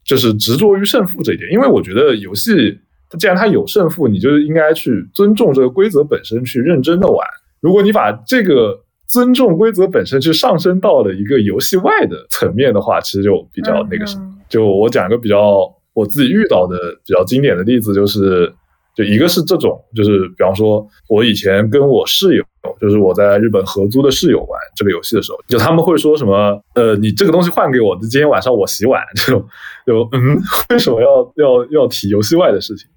[0.04, 2.78] 就是执着于胜负这一点，因为我觉得游戏
[3.08, 7.26] 它既然它有胜负，你就应该去尊重这个规则本身，去认真的玩。
[7.62, 8.78] 如果你把这个
[9.08, 14.30] 尊重规则本身去上升到了一个游戏外的层面的话，其实就比较那个什么。
[14.46, 18.52] 就我讲一个比较我自己遇到的比较经典的例子，就是
[18.94, 22.44] 就一个是这种，就是比方说我以前跟我室友。
[22.80, 29.46] 就是我在日本合租的室友玩这个游戏的时候，就他们会说什么，呃，你这个东西换给我，今天晚上我洗碗这种，
[29.86, 30.40] 就嗯，
[30.70, 32.88] 为什么要要要提游戏外的事情？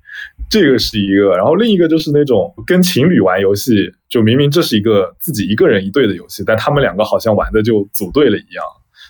[0.50, 8.64] 这个是一个，然后另一个就是那种跟情侣玩游戏，就明明这是一个自己一个人一队的游戏，但他们两个好像玩的就组队了一样，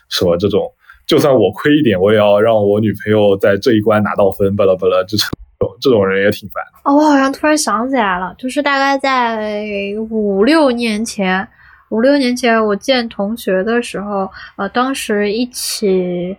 [0.09, 0.63] 什么这种，
[1.05, 5.29] 就算我亏一点，我也要让我女朋友在这一关拿到分，巴拉巴拉这种。
[5.79, 9.53] 这种人也挺烦哦，我好像突然想起来了，就是大概在
[10.09, 11.47] 五六年前，
[11.89, 16.35] 五六年前我见同学的时候，呃，当时一起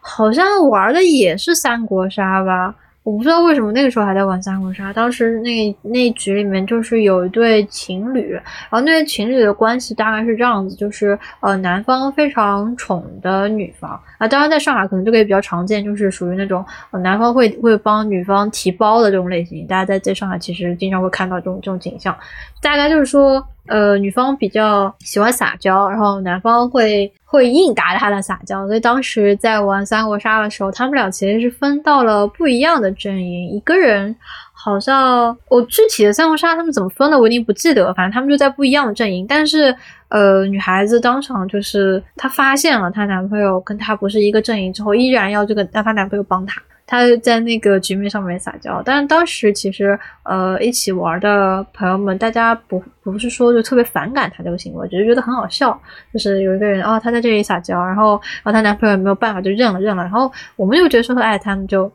[0.00, 2.74] 好像玩的也是三国杀吧。
[3.08, 4.92] 我不知道为什么那个时候还在玩三国杀。
[4.92, 8.42] 当时那那局里面就是有一对情侣，然
[8.72, 16.62] 后那对情侣的关系大概是这样子，就是呃男方非常宠的女方啊，当然在上海可能这个也比较常见，就是属于那种
[17.02, 19.66] 男方会会帮女方提包的这种类型。
[19.66, 22.14] 大家在在上海其实经常会看到这种这种景象，
[22.60, 23.42] 大概就是说。
[23.68, 33.50] 呃，女方比较喜欢撒娇，然后男方会会应答她的撒娇，所以当时在玩三国杀的时候，他们俩其实是分到了不一样的阵营。
[33.50, 34.14] 一个人
[34.52, 39.26] 好像我具体的三国杀他们怎么分的，我已经不记得，反正他们就在不一样的阵营。
[39.28, 39.74] 但是，
[40.08, 46.60] 呃，女孩子当场就是她发现了她男朋友跟她不是一个阵营之后，依然要这个让她男朋友帮她。
[46.90, 55.78] 她在那个局面上面撒娇，但是当时其实呃一起玩的朋友们，大家不不是说就特别反感她这个行为，只是觉得很好笑。
[56.14, 58.12] 就是有一个人哦，她在这里撒娇，然后
[58.42, 61.92] 然后她男朋友没有办法就认了认了，然后我们就觉得说哎他们就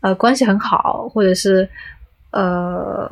[0.00, 1.68] 呃关系很好，或者是
[2.32, 3.08] 呃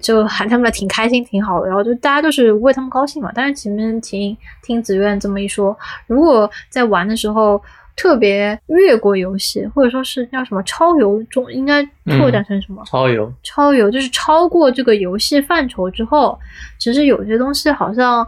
[0.00, 3.30] 就喊他们挺开心挺好的，然后就大家就是为他们高兴嘛。
[3.34, 7.62] 但是前面听听子苑这么一说，如果在玩的时候。
[7.96, 11.80] 特别越过游戏，或者说是叫什么超游中，应该
[12.18, 12.82] 拓展成什么？
[12.84, 16.38] 超游，超游就是超过这个游戏范畴之后，
[16.78, 18.26] 其实有些东西好像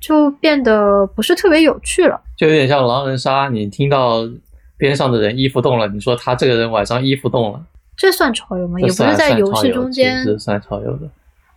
[0.00, 2.20] 就变得不是特别有趣了。
[2.36, 4.28] 就有点像狼人杀，你听到
[4.76, 7.64] 边上的人衣服动了，你说他这个人晚上衣服动了，
[7.96, 8.78] 这算超游吗？
[8.80, 11.08] 也不是在游戏中间，是算超游的。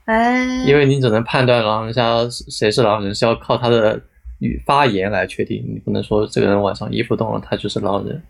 [0.06, 4.00] 哎，因为你只能判断狼人杀谁是狼人，是要靠他的。
[4.40, 8.22] 语发言来确定，你不能说这个人晚上衣服动了，他就是狼人。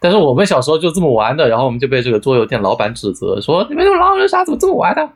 [0.00, 5.08] 但是我们小时候就这么玩的，然后我们就被这个桌游店老板指责说：“你们这狼人杀怎么这么玩的？”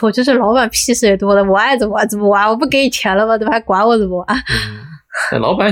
[0.00, 3.36] 我就是老板屁事也多了，我爱怎么玩怎么玩，我不给你钱了吗？
[3.36, 4.26] 怎么还管我怎么玩？
[5.40, 5.68] 老板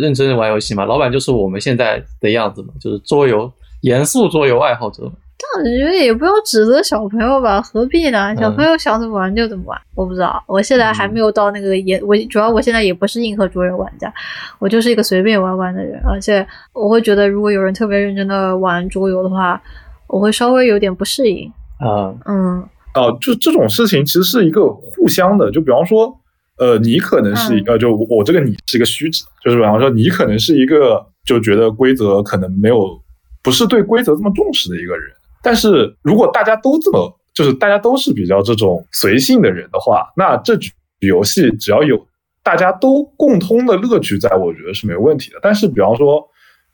[0.00, 3.52] 认真玩游戏嘛，老板就是我们现在的样子嘛，就是桌游
[3.82, 5.12] 严肃桌游爱好者。
[5.40, 8.34] 但我觉得也不要指责小朋友吧，何必呢？
[8.36, 9.80] 小朋友想怎么玩就怎么玩。
[9.94, 14.12] 我不知道，我现在还没有到那个也，我主要我现在也不是硬核桌游玩家，
[14.58, 16.02] 我就是一个随便玩玩的人。
[16.04, 19.62] 而且我会觉得，如果有人特别认真的玩桌游的话，
[20.08, 21.48] 我会稍微有点不适应。
[21.78, 22.60] 啊，嗯，
[22.94, 25.48] 哦，就这种事情其实是一个互相的。
[25.52, 26.12] 就比方说，
[26.58, 33.00] 呃，你可能是一个，就我这个你是一个虚指，就是比方说你可能是一个就觉得规则可能没有，
[33.40, 35.12] 不是对规则这么重视的一个人。
[35.48, 42.06] 但是如果大家都这么，就是大家都是比较这种随性的人的话，那这局游戏只要有
[42.42, 45.38] 大家都共通的乐趣，在我觉得是没有问题的。
[45.40, 46.22] 但是比方说，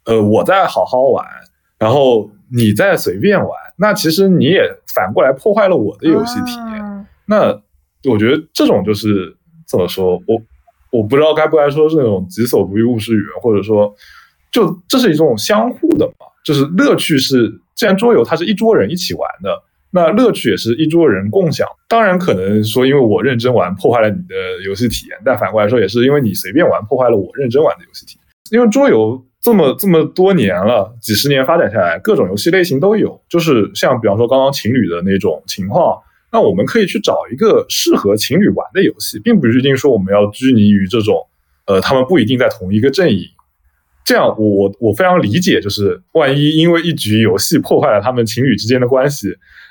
[0.06, 1.24] 呃，我在好好玩，
[1.78, 7.06] 然后你在随便玩，那其实你也反过来破坏了我的游戏体验。
[7.26, 7.56] 那
[8.10, 9.36] 我觉得这种就是
[9.68, 10.42] 怎么说，我
[10.90, 13.94] 我不知道该不该说是那种己所不欲，勿施于人，或者说，
[14.50, 21.66] 就这是一种相互的嘛，就是乐趣是，既然桌游它是一桌人一起玩的，那乐趣也是一桌人共享。
[21.88, 24.34] 当然可能说，因为我认真玩破坏了你的
[24.66, 28.24] 游戏体验，但反过来说，也是因为你随便玩破坏了我认真玩的游戏体验。
[28.50, 35.98] 因为桌游这么这么多年了，几十年发展下来，各种游戏类型都有，就是像比方说刚刚情侣的那种情况。
[36.32, 41.14] 那我们可以去找一个适合情侣玩的游戏，并不一定说我们要拘泥于这种，
[41.66, 43.24] 呃，他们不一定在同一个阵营。
[44.04, 49.28] 这样，我我我非常理解，就是万一因为一局游戏破坏了他们情侣之间的关系，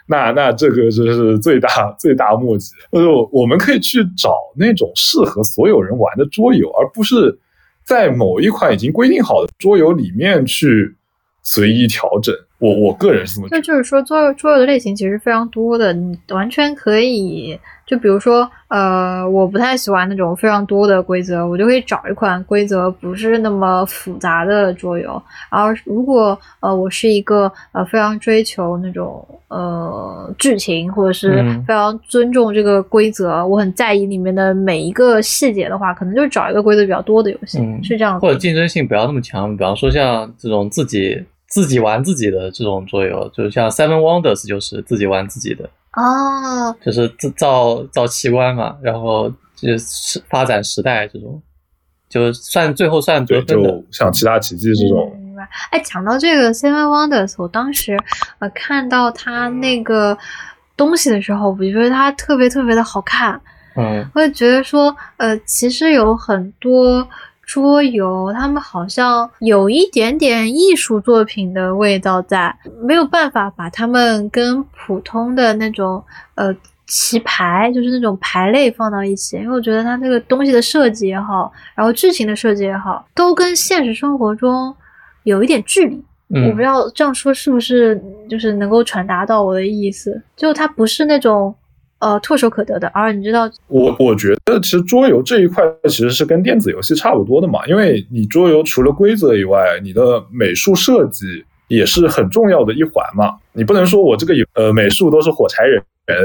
[0.07, 2.71] 那那这个就是最大 最大莫及。
[2.91, 7.37] 就是我们可以去找那种适合所有人玩的桌游，而不是
[7.85, 10.95] 在某一款已经规定好的桌游里面去
[11.43, 12.33] 随意调整。
[12.57, 25.21] 我我个人是这么，就就是说，桌桌游的类型其实非常多的，你完全可以，就比如说，呃，我不太喜欢那种非常多的规则，我就可以找一款规则不是那么复杂的桌游。
[25.51, 38.19] 然后如果呃，我是一个呃非常追求那种呃剧情，或者是非常尊重这个规则，我很在意里面的每一个细节的话，可能就找一个规则比较多的游戏，是这样。
[38.19, 41.23] 或者竞争性不要那么强，比方说像这种自己。
[41.45, 51.41] 自己玩自己的这种桌游，就是像 Seven Wonders 就是自己玩自己的哦，就是造造器官嘛，然后就是发展时代这种，
[52.09, 55.15] 就算最后算得分的，像其他奇迹这种。
[55.19, 55.47] 明白。
[55.71, 57.97] 哎，讲到这个 Seven Wonders，我当时
[58.39, 60.17] 呃看到他那个
[60.75, 63.39] 东西的时候，我觉得它特别特别的好看。
[63.75, 67.07] 嗯，我也觉得说，呃，其实有很多。
[67.45, 76.03] 桌游，他们好像有一点点艺术作品的味道在，没有办法把他们跟普通的那种
[76.35, 76.55] 呃
[76.87, 84.73] 棋牌，就是那种牌类放到一起，因为我觉得它那个东西的设计也好，然后剧情的设计也好，都跟现实生活中
[85.23, 86.03] 有一点距离。
[86.29, 91.53] 我不知道这样说是不是就是能够传达到我的意思，就它不是那种。
[92.03, 92.87] 呃，唾手可得的。
[92.89, 101.25] 而你知道，我我觉得其实桌游这一块其实是跟电子游戏差不多的嘛，因为你桌游除了规则以外，你的美术设计
[101.69, 103.37] 也是很重要的一环嘛。
[103.53, 105.81] 你不能说我这个呃美术都是火柴人，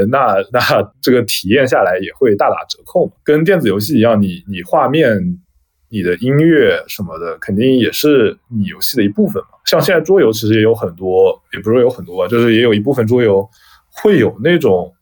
[0.09, 0.59] 那那
[1.01, 3.13] 这个体验下来也会大打折扣嘛。
[3.23, 5.17] 跟电子游戏一样，你你画面、
[5.89, 9.49] 你的音乐什么的，肯定也是你游戏的一部分嘛。
[9.63, 13.49] 像现在桌游其实也有很多，也不是有很多吧，就是也有一部分桌游
[13.93, 14.93] 会有那种。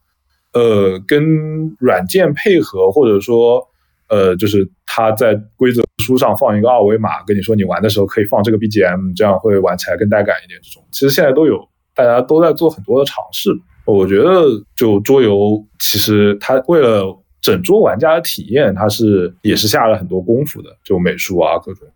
[0.54, 3.62] 呃，跟软件配合，或者说，
[4.10, 10.60] 呃，就是他在规则书上放一个二维码，跟你说你玩的时候可以放这个 BGM，这样会玩起来更带感一点。
[10.64, 13.52] 这种其实现在都有，大家都在做很多的尝试。
[13.86, 14.46] 我觉得，
[14.76, 21.88] 就桌游，其实它为了整桌玩家的体验，它是也是下了很多功夫的，就美术啊各种。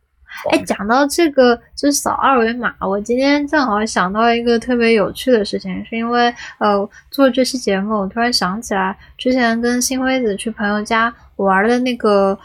[0.51, 2.73] 哎，讲到这个，就是扫二维码。
[2.79, 12.37] 我今天正好想到一个特别有趣的事情，是因为呃做这期节目，我突然想起来之前跟新辉子去朋友家玩的那个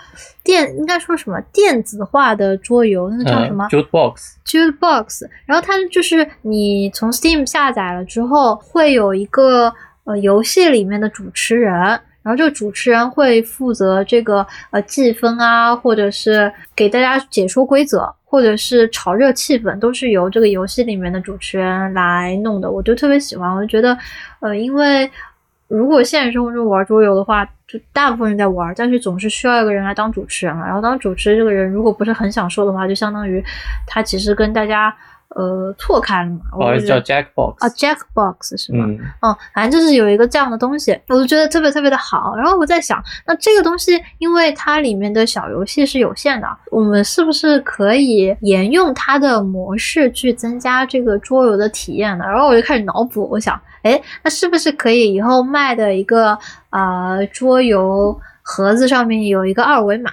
[0.45, 5.29] 电，应该说什么电子化的桌游，那个叫什么？Jukebox，Jukebox。
[5.45, 9.73] 然后它就是你从 Steam 下载了之后，会有一个
[10.05, 12.01] 呃游戏里面的主持人。
[12.27, 22.69] 然后这个主持人会负责这个呃计分啊，或者是给大家解说规则，或者是炒热气氛，都是由这个游戏里面的主持人来弄的。
[22.69, 23.97] 我就特别喜欢，我就觉得，
[24.41, 25.09] 呃，因为
[25.69, 30.67] 如果现实生活中玩桌游的话，就大部分人在玩，但是总是需要一个人来当主持人嘛。
[30.67, 33.41] 然后当主持这个人如果不是很享受的话，就相当于
[33.87, 34.93] 他其实跟大家。
[35.29, 36.41] 呃，错开了嘛？
[36.53, 38.87] 哦，叫 Jackbox 啊，Jackbox 是吗？
[39.21, 42.35] 嗯，反正就是有一个这样的东西，我就觉得特别特别的好。
[42.37, 52.25] 然后我在想，那这个东西，因为它里面的小游戏是有限的，我们是不是可以沿用它的模式去增加这个桌游的体验呢？
[52.25, 56.39] 然后我就开始脑补，我想，哎，那是不是可以以后卖的一个
[56.71, 60.11] 呃桌游盒子上面有一个二维码，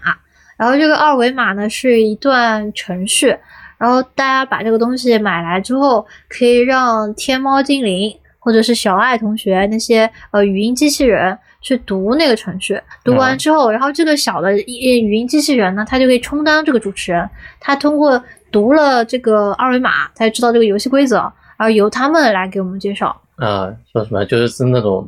[0.57, 3.37] 然后这个二维码呢是一段程序。
[3.83, 17.29] 然后大家把这个东西买来之后，可以让天猫精灵或者是小爱同学那些呃语音机器人去读那个程序，读完之后，然后这个小的语音机器人呢，它就可以充当这个主持人，
[17.59, 18.23] 它通过
[18.53, 21.17] 读了这个二维码，它就知道这个游戏规则，
[21.57, 23.09] 然后由他们来给我们介绍。
[23.35, 24.23] 啊，说什么？
[24.25, 25.05] 就是是那种。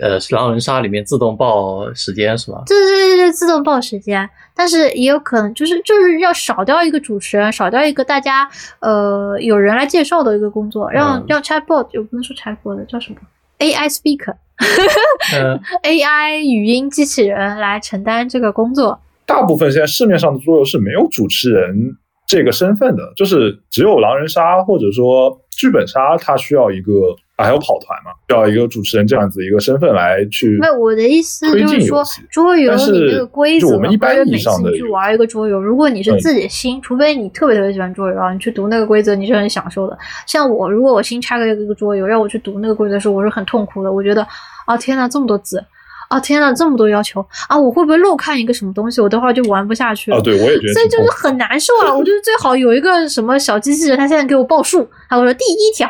[0.00, 2.62] 呃，狼人杀里面自动报时间是吧？
[2.66, 8.48] 对对对对，自动报时间，但是也有可能就是就是要少掉一个主持人，少掉一个大家
[8.80, 13.18] 呃有人来介绍的一个工作，让让 chatbot 又不能说 chatbot 叫什么
[13.58, 19.00] AI speaker，AI 语音机器人来承担这个工作。
[19.26, 26.92] 大部分现在市面上的桌游是没有主持人这个身份的，就是只有狼人杀或者说剧本杀，它需要一个
[27.36, 30.56] 啊，还有跑团嘛，需要一个主持人这样子一个身份来去。
[30.60, 39.98] 那，我的意思就是说桌游你但是这个规则，就我们一般意义上的你去玩一个桌游，如果你是嗯自己新，除非你特别特别喜欢桌游啊，你去读那个规则，你是很享受的。
[40.26, 43.92] 像我，如果我新拆了一个桌游，让我去读那个规则的时候，我是很痛苦的。
[43.92, 44.26] 我觉得
[44.66, 45.64] 啊，天呐，这么多字。
[46.08, 47.58] 啊天呐，这么多要求啊！
[47.58, 49.00] 我会不会漏看一个什么东西？
[49.00, 50.16] 我等会儿就玩不下去了。
[50.16, 51.92] 啊，对我也觉得所以就是很难受啊！
[51.94, 55.88] 我就是最好有一个什么小机器人，他现在给我报数，他会说第一条，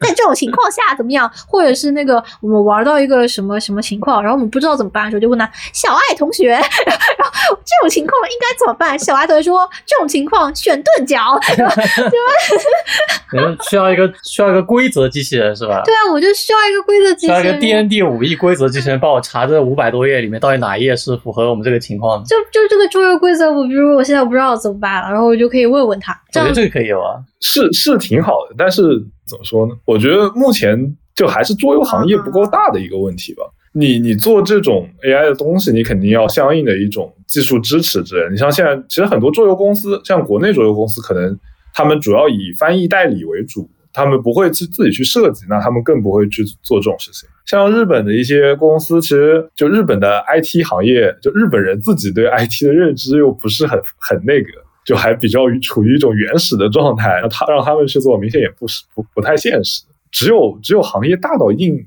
[0.00, 8.98] 在这种情况下怎么样，或者是那个我们玩到一个什么什么情况，然后我们不知道怎么办的时候，就问他小爱同学， 然后这种情况应该怎么办？
[8.98, 11.74] 小爱同学说这种情况选钝角， 对吧
[13.32, 15.82] 你们需要一个需要一个规则机器人是吧？
[15.84, 17.60] 对啊，我就需要一个规则机需要一个器人。
[17.60, 22.26] D N D 五亿规则机器人帮我查这五百多页里面到底哪一页是符合我们这个情况的。
[22.26, 27.16] 就就这个桌游规则，我比如我现在不知道怎么办了，然后我就可以问问他，这样我觉得这个可以有啊。
[27.40, 28.82] 是是挺好的，但是
[29.28, 29.74] 怎么说呢？
[29.84, 33.42] 我觉得目前就还是桌游行业不够大的一个问题吧。
[33.72, 38.30] 你你做这种 AI 的东西，你肯定要相应的一种技术支持之类的。
[38.30, 41.38] 你像现在，其实很多桌游公司，像国内桌游公司，可能
[41.74, 47.28] 他们主要以翻译代理为主，他们不会去自己去设计，那他们更不会去做这种事情。
[47.44, 54.48] 像日本的一些公司，其实就日本的 IT 行业，就日本人自己对 IT 的认知又不是很很那个。
[54.86, 59.82] 就还比较处于一种原始的状态，让 他让他们去做，明显也不是不不太现实。
[60.12, 61.84] 只有只有行业大到一定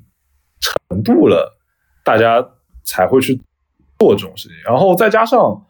[0.59, 1.57] 程度了，
[2.03, 2.45] 大家
[2.83, 3.39] 才会去
[3.97, 4.57] 做这种事情。
[4.65, 5.65] 然后再加上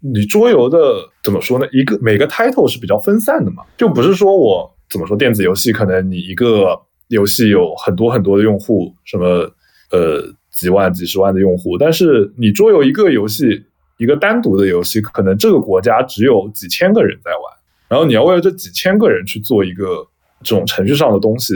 [0.00, 0.78] 你桌游的
[1.22, 1.66] 怎么说呢？
[1.72, 9.50] 一个每个 title 是比较分散的嘛，就不是说我怎么说电子游戏，可能你一个游戏有很多很多的用户，什么
[9.92, 10.22] 呃
[10.52, 13.64] 几万几十万的用户，但是你桌游一个游戏。
[13.98, 17.40] 一个单独的游戏，可能这个国家只有几千个人在玩，
[17.88, 20.06] 然后你要为了这几千个人去做一个
[20.42, 21.54] 这种程序上的东西，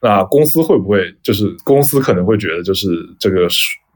[0.00, 3.48] 那公司会不会就是公司可能会觉得就是这个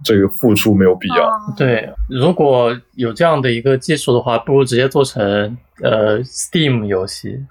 [0.03, 1.29] 这个付出没有必要？
[1.29, 7.45] 哦对，如果有这样的一个技术的话，不如直接做成呃 Steam 游戏，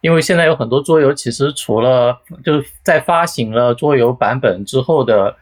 [0.00, 5.36] 因为现在有很多桌游，其实除了就是在发行了桌游版本之后的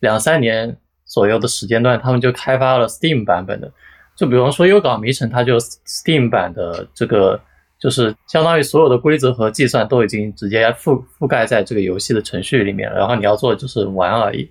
[0.00, 0.76] 两三年。
[1.10, 3.68] 左右的时间段，他们就开发了 Steam 版本的，
[4.14, 7.38] 就比方说《幽港迷城》，它就 Steam 版的这个，
[7.80, 14.48] 就是相当于所有的规则和计算都已经直接覆覆盖在这个游戏的程序里面了，然后你要做的就是玩而已。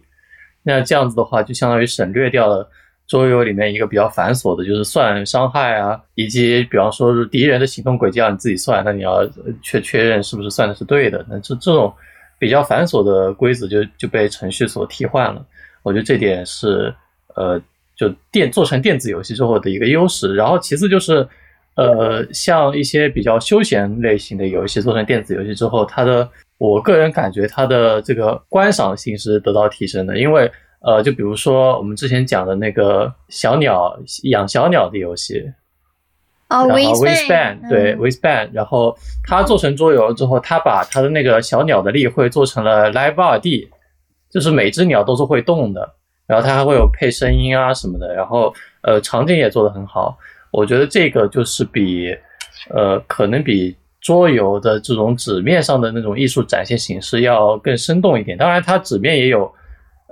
[0.61, 2.69] 那这样子的话，就相当于省略掉了
[3.07, 9.25] 桌游里面一个比较繁琐的，就是算伤害啊，以及比方说是敌人的行动轨迹要你自己算，那你要
[9.61, 11.93] 确确认是不是算的是对的，那这这种
[12.37, 15.45] 比较繁琐的规则就就被程序所替换了。
[15.83, 16.93] 我觉得这点是
[17.35, 17.61] 呃，
[17.95, 20.35] 就电做成电子游戏之后的一个优势。
[20.35, 21.27] 然后其次就是，
[21.75, 30.17] 呃，像一些比较休闲类型的游戏做成电子游戏之后，它的我个人感觉它的这个观赏性是得到提升的。
[30.17, 30.51] 因为
[30.81, 35.51] 呃，就比如说我们之前讲的那个小鸟养小鸟的游戏，
[36.49, 43.67] 哦然后 Wingspan，Wingspan 对嗯 Wingspan，然后他做成桌游之后，他把他的那个小鸟的例会做成了 Live 2D。
[44.29, 45.89] 就是每只鸟都是会动的，
[46.27, 50.17] 然后它还会有配声音啊什么的，然后呃场景也做得很好。
[50.51, 52.15] 我觉得这个就是比
[52.69, 58.37] 呃可能比桌游的这种纸面上的那种艺术展现形式要更生动一点。
[58.37, 59.51] 当然，它纸面也有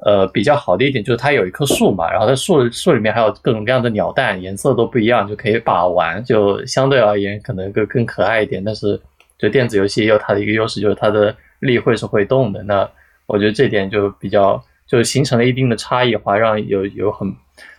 [0.05, 8.63] 呃比较好的一点，就是它有一棵树嘛，然后它树树里面还有各种各样的鸟蛋，颜色都不一样，就可以把玩，就相对而言可能更更可爱一点。
[8.63, 8.99] 但是
[9.39, 12.61] 就电子游戏也有它的一个优势，就是它的例会是会动的。
[12.63, 12.88] 那
[13.28, 17.28] 我觉得这点就比较就形成了一定的差异化，让有有很，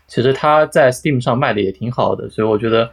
[0.07, 2.91] 其实它在 Steam 上卖的也挺好的，所以我觉得，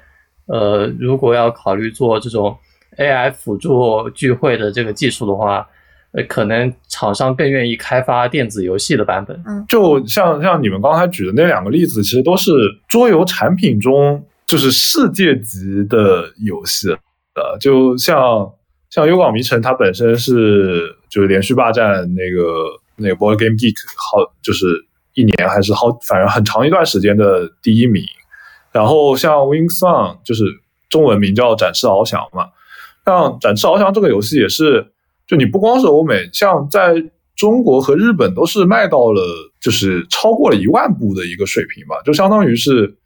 [0.47, 2.57] 呃，如果要考虑做这种
[2.97, 5.67] AI 辅助聚会的这个技术的话，
[6.13, 9.43] 呃，可能厂商更愿意开发电子游戏的版本。
[9.45, 12.51] 嗯就像像你们刚才举的那两个例子，其实都是
[12.87, 16.91] 桌游产品中就是世界级的游戏，
[17.35, 18.49] 呃，就像。
[18.91, 24.65] 像《幽港迷城》，它本身是就是连续霸占那个那个 Board Game Geek 好，就是
[25.13, 28.03] 一年还是好，反正很长一段时间的第一名。
[28.71, 30.43] 然后像 Wing Song，就是
[30.89, 32.49] 中文名叫《展翅翱翔》嘛。
[33.05, 34.91] 像《展翅翱翔》这个游戏也是，
[35.27, 36.95] 就你不光是欧美，像在
[37.35, 39.21] 中国和日本都是卖到了
[39.59, 42.97] 就是超过了一万部的一个水平吧，就相当于是。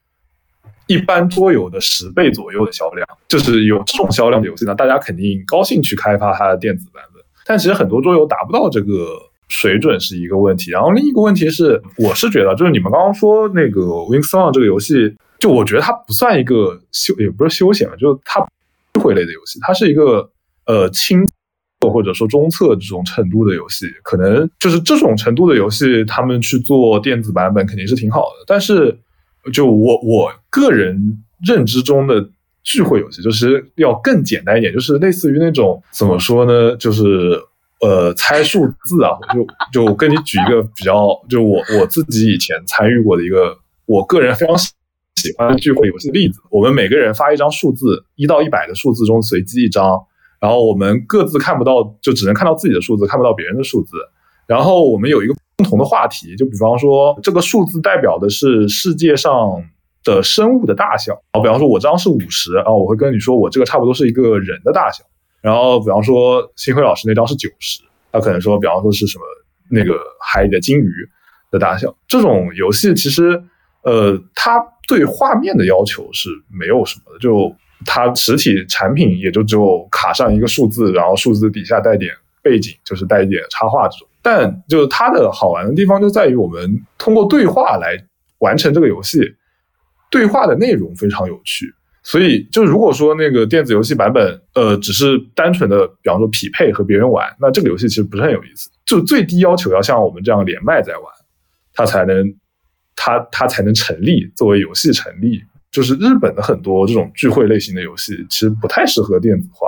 [0.87, 7.18] 一般桌游的十倍左右的销量，就是有这种销量的游戏呢，大家肯定高兴去开发它的电子版本。
[7.49, 9.07] 但其实很多桌游达不到这个
[9.47, 10.69] 水准是一个问题。
[10.69, 18.39] 然后另一个问题是，我是觉得，就是你们刚刚说那个《Wings on》这个游戏，就我觉得它不算一个休，也不是休闲吧，就是它
[18.93, 20.29] 智慧类的游戏，它是一个
[20.67, 21.25] 呃轻
[21.91, 28.45] 或者说中测这种程度的游戏，可能就是这种程度的游戏，他们去做电子版本肯定是挺好的。
[28.45, 28.95] 但是，
[29.51, 32.29] 就我我个人认知中的
[32.71, 37.41] 聚会游戏，就是要更简单一点，就是类似于那种怎么说呢，就是
[37.81, 43.57] 呃猜数字啊，就就我跟你举一个比较，就我我自己以前参与过的一个，
[43.87, 46.39] 我个人非常喜欢的聚会游戏的例子。
[46.51, 49.99] 我们每个人发一张数字，一到一百的数字中随机一张。
[50.39, 53.97] 然后我们各自看不到，就只能看到自己的数字，看不到别人的数字。
[54.45, 59.33] 然后我们有一个共同的话题，就比方说这个数字代表的是世界上
[60.09, 61.13] 的生物的大小。
[61.31, 65.03] 啊，比方说我这张是五十，然后我会跟你说我这个差不多是一个人的大小。
[65.41, 67.81] 然后比方说新辉老师那张是九十，
[68.11, 69.23] 他可能说比方说是什么
[69.69, 70.91] 那个海里的金鱼
[71.51, 71.95] 的大小。
[72.07, 73.41] 这种游戏其实，
[73.83, 77.55] 呃，它对画面的要求是没有什么的，就。
[77.85, 84.05] 它实体产品也就只有卡上一个数字，然后数字底下带点背景，就是带一点插画这种。
[84.21, 87.95] 但就是它的好玩的地方就在于我们通过对话来
[88.39, 89.19] 完成这个游戏，
[90.09, 91.73] 对话的内容非常有趣。
[92.01, 98.69] 所以就如果说那个电子游戏版本，呃，只是单纯的比方说匹配和别人玩，那这个游戏其实不是很有意思。
[98.85, 101.03] 就最低要求要像我们这样连麦在玩，
[101.73, 102.33] 它才能
[102.95, 105.43] 它它才能成立作为游戏成立。
[105.71, 109.67] 就是日本的很多这种聚会类型的游戏，其实不太适合电子化，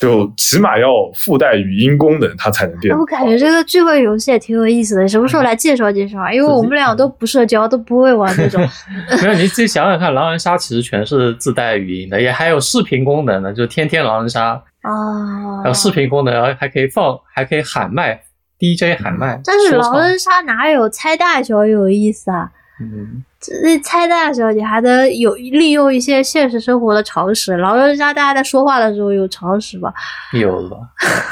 [0.00, 2.96] 就起码要附带语音功能，它才能变。
[2.96, 6.32] 我感觉这个聚会游戏也挺有意思的，什么时候来介绍介绍啊？
[6.32, 8.66] 因为我们俩都不社交，都不会玩这种。
[9.22, 18.22] 没有，你自己想想看，狼人杀其实全是自带语音的，也还有视频功能的，就天天狼人杀啊，还有视频功能，然后还可以放，还可以喊麦
[18.58, 19.38] ，DJ 喊麦。
[19.44, 22.50] 但是狼人杀哪有猜大小有意思啊？
[22.80, 23.22] 嗯。
[23.62, 27.54] 那猜大的时候，你还能有利用一些现实生活的常识。
[27.56, 29.92] 然后让大家在说话的时候有常识吧？
[30.32, 30.78] 有了，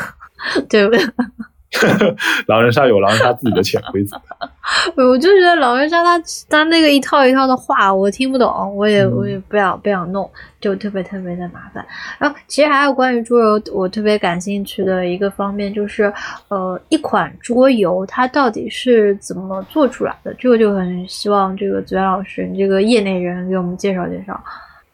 [0.68, 1.00] 对不对？
[2.46, 4.20] 狼人杀有狼人杀自己的潜规则。
[4.96, 11.84] 我就觉得狼人杀他他那个一套一套的话我听不懂，我也我也不想不想弄，就特别特别的麻烦。
[12.18, 16.12] 然后其实还有关于桌游，我特别感兴趣的一个方面就是，
[16.48, 20.34] 呃，一款桌游它到底是怎么做出来的？
[20.34, 24.38] 这个就很希望这个子源老师，你这个业内人给我们介绍介绍。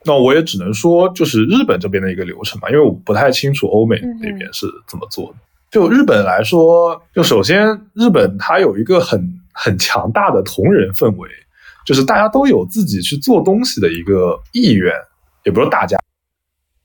[0.05, 5.35] 那我也只能说，就是日本这边的一个流程嘛，因为我不太清楚欧美那边是怎么做的。
[5.75, 9.21] 就日本来说，就首先日本它有一个很
[9.53, 11.29] 很强大的同人氛围，
[11.85, 14.93] 就是大家都有自己去做东西的一个意愿，
[15.43, 15.99] 也不是大家，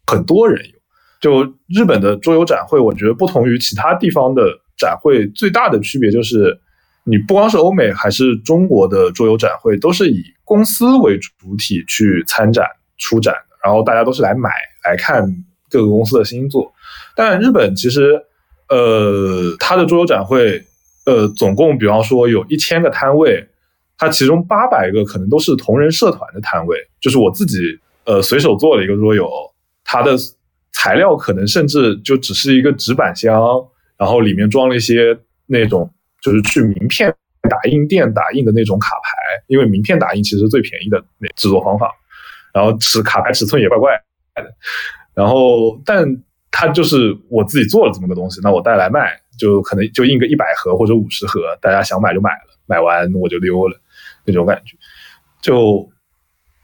[0.07, 0.73] 很多人有。
[1.21, 4.41] 就日本的桌游展会，我觉得不同于其他地方的
[4.75, 6.59] 展会，最大的区别就是，
[7.03, 12.65] 你不光是欧美还是中国的桌游展会，都是以公司为主体去参展
[12.97, 14.49] 出展，然后大家都是来买
[14.83, 15.23] 来看
[15.69, 16.73] 各个公司的新作。
[17.15, 18.19] 但日本其实。
[18.69, 20.63] 呃，它的桌游展会，
[21.05, 23.47] 呃，总共比方说有一千个摊位，
[23.97, 27.57] 它其中八百个可能都是同人社团的摊位，就是我自己
[28.05, 29.27] 呃随手做了一个桌游，
[29.83, 30.15] 它的
[30.71, 33.33] 材料可能甚至就只是一个纸板箱，
[33.97, 35.17] 然后里面装了一些
[35.47, 35.91] 那种
[36.21, 37.11] 就是去名片
[37.49, 41.91] 打印店打印的那种卡牌，因为名片打印其实最便宜的那制作方法，
[42.53, 43.99] 然后尺卡牌尺寸也怪怪
[44.35, 44.53] 的，
[45.15, 46.21] 然后但。
[46.51, 53.79] 他就是我自己做了这么个东西，那我带来卖，就可能就印个一百盒或者五十盒，大家想买就买了，买完我就溜了，
[54.25, 54.75] 那种感觉，
[55.41, 55.89] 就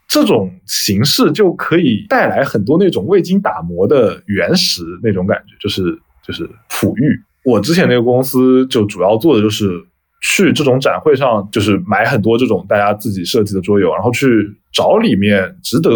[0.08, 7.22] 这种形式就可以带来很多那种未经打磨的原石那种感觉，就是就是璞玉。
[7.44, 9.70] 我之前那个公司就主要做的就是
[10.22, 14.28] 去这种展会上，就是买很多这种大家自己设计的桌游，然后去
[14.74, 15.92] 找里面值得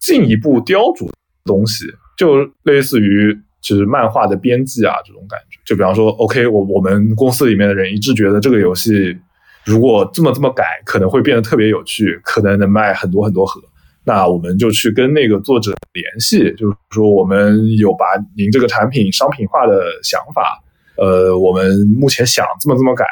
[0.00, 1.12] 进一步雕琢的
[1.44, 1.86] 东西。
[2.16, 9.16] 就类似于就是漫画的编辑啊这种感觉，就比方说，OK，我我们公司里面的人一致觉得这个游戏
[9.64, 13.62] 如果这么这么改，可能会变得特别有趣，可能能卖很多很多盒，
[14.04, 18.06] 那我们就去跟那个作者联系，就是说我们有把
[18.36, 20.62] 您这个产品商品化的想法，
[20.96, 23.06] 呃，我们目前想这么这么改，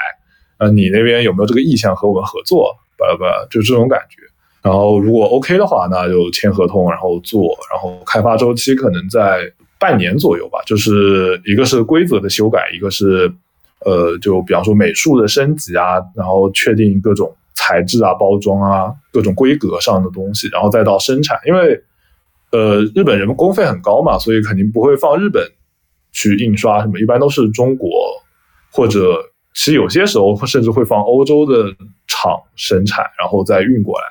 [0.59, 2.77] 呃，你那边有没有这个意向和我们合作？
[2.99, 4.21] 巴拉巴拉，就这种感觉。
[4.63, 10.61] 然后如果 OK 的话，那就签合同，然后做，然后开发周期可能在半年左右吧。
[10.67, 13.33] 就是一个是规则的修改，一个是
[13.87, 21.39] 呃，就比方说美术的升级啊，然后确定各种材质啊、包装啊、各种规格上的东西，然后再到生产。
[21.47, 21.83] 因为
[22.53, 25.43] 呃，日本人工费很高嘛，所以肯定不会放日本
[26.13, 27.89] 去印刷什么，一般都是中国
[28.71, 29.17] 或者
[29.55, 31.75] 其实有些时候甚至会放欧洲的
[32.07, 34.05] 厂生产，然后再运过来。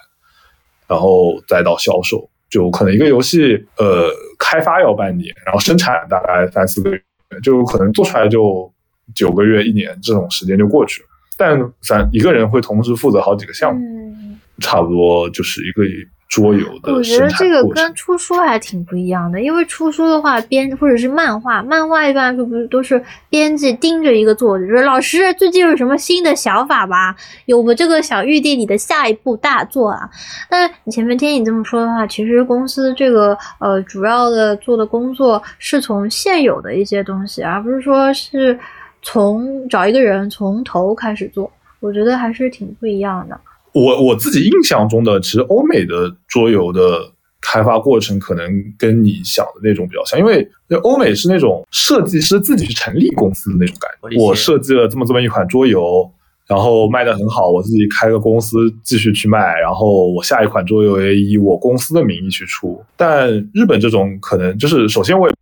[0.89, 4.09] 然后再到销售，就可能一个游戏呃
[4.39, 6.99] 开发要半年，然后生产大概三四个月，
[7.43, 8.69] 就可能做出来就
[9.13, 11.07] 九个月一年这种时间就过去了。
[11.37, 15.83] 但咱一个人会同时负责好几个项目，嗯，差不多就是一个
[16.29, 17.93] 桌游的我觉得这个跟。
[17.95, 27.15] 出书还挺不一样的，因为出书的话，编或者是漫画，漫画一般来说不是都是编辑盯着一个作者，说老师最近有什么新的想法吧？
[27.45, 30.07] 有我这个小玉帝里的下一部大作啊。
[30.49, 38.57] 但是你前面听你这么说的话，其实公司这个呃主要的做的工作是从现有的一些东西，而不是说是
[39.01, 41.51] 从找一个人从头开始做。
[41.79, 43.39] 我觉得还是挺不一样的。
[43.73, 47.11] 我我自己印象中的，其实欧美的桌游的
[47.41, 50.47] 开发过程可能跟你想的那种比较像，因为
[50.83, 54.17] 欧美是那种设计师自己去成立公司的那种感觉。
[54.19, 56.11] 我设计了这么这么一款桌游，
[56.47, 62.83] 然后卖的很好，我自己开个公司继续去卖，然后我下一款桌游也以我公司的名义去出。
[62.97, 65.35] 但日本这种可能就是，首先我也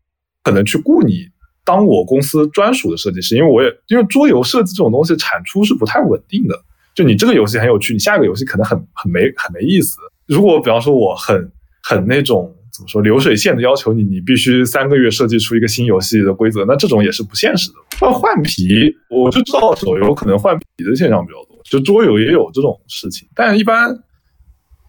[0.44, 1.28] 可能去雇你。
[1.64, 6.58] 当我公司专属的设计师，因为我也因为桌游设计这种东西产出是不太稳定的，
[6.98, 10.00] 就你这个游戏很有趣，你下一个游戏可能很很没很没意思。
[10.26, 11.52] 如果比方说我很
[11.84, 17.76] 很那种怎么说流水线的要求你，你必须三个月设计出一个新游戏的规则，那这种也是不现实的。
[18.00, 23.96] 换换皮，我就知道手游可能换皮的现象比较多，就桌游也有这种事情，但一般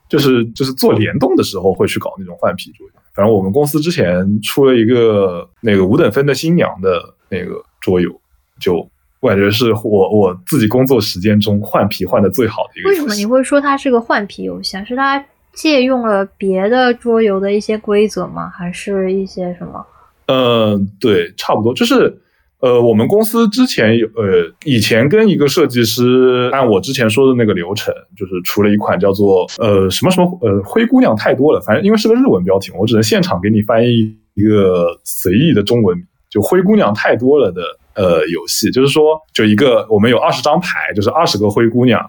[0.09, 2.93] 就是就是做联动的时候会去搞那种换皮桌游。
[3.13, 8.11] 反正我们公司之前出了一个那个五等分的新娘的那个桌游，
[8.59, 8.91] 就
[9.21, 12.91] 我感觉是我我自己工作时间中换皮换的最好的一个。
[12.91, 14.85] 为什么你会说它是个换皮游戏啊？
[14.85, 18.49] 是它借用了别的桌游的一些规则吗？
[18.49, 19.87] 还是一些什么？
[20.27, 22.21] 嗯，对，差不多就是。
[22.61, 37.63] 呃，我们公司之前有呃，以前跟一个设计师按我之前说的那个流程，就是出了一款叫做呃什么什么呃灰姑娘太多了，反正因为是个日文标题，我只能现场给你翻译一个随意的中文名，就灰姑娘太多了的
[37.99, 42.01] 呃游戏，就是说就一个我们有二十张牌，就是二十个灰姑娘，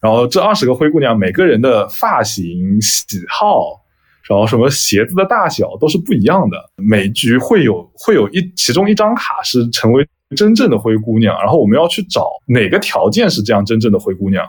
[0.00, 3.82] 然后这二十个灰姑娘每个人的发型、喜好。
[4.28, 14.46] 然后什么鞋子的大小都是不一样的，每局会有会有一其中一张卡是成为真正的灰姑娘，然后我们要去找哪个条件是这样真正的灰姑娘，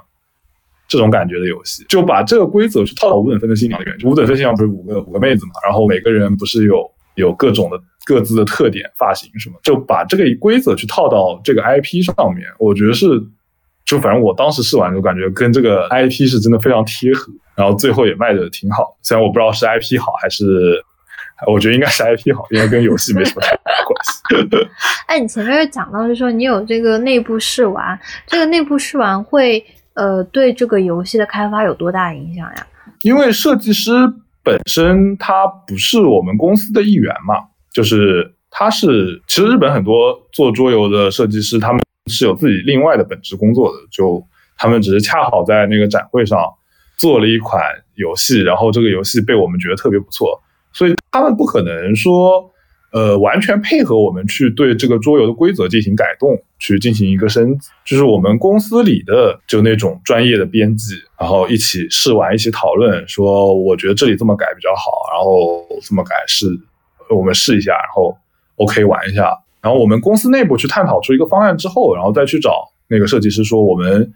[0.89, 3.95] 这种感觉的游戏，就把这个规则去套到五等分的新娘里面。
[4.03, 6.85] 五等分新娘不是五个五个妹子嘛，然后每个人不是有
[7.15, 13.07] 有各种的各自的特点、发型什么，就把这个规则去套到这个 IP 上面，我觉得是。
[13.85, 18.95] 就反正我当时试完就感觉跟这个 IP 是真的非常贴合，然后最后也卖的挺好。
[19.01, 20.45] 虽然我不知道是 IP 好还是，
[21.47, 24.69] 我觉得应该是 IP 好，因为跟游戏没什么太大关系。
[25.07, 32.67] 哎，你前面讲到是说你有这个内部试玩，这个内部试玩会呃对这个游戏的开发有多大影响呀？
[33.01, 33.91] 因为设计师
[34.43, 37.37] 本身他不是我们公司的一员嘛，
[37.73, 41.81] 就是他是其实日本很多做桌游的设计师他们。
[42.11, 44.19] 是有自己另外的本职工作的，就
[44.57, 46.39] 他们只是恰好在那个展会上
[46.97, 47.61] 做了一款
[47.93, 50.41] 游戏，然后这个游戏被我们觉得特别不错，
[50.73, 52.49] 所以他们不可能说，
[52.93, 66.47] 呃，完全配合我们去对这个桌游的规则进行改动，去进行一个升级，就是我们公司里的就那种专业的编辑，然后一起试玩，一起讨论，说我觉得这里这么改比较好，然后这么改是，
[67.15, 68.15] 我们试一下，然后
[68.57, 69.31] OK 玩一下。
[69.61, 74.09] 然后我们公司内部去探讨出一个方案之后，然后再去找那个设计师说，我们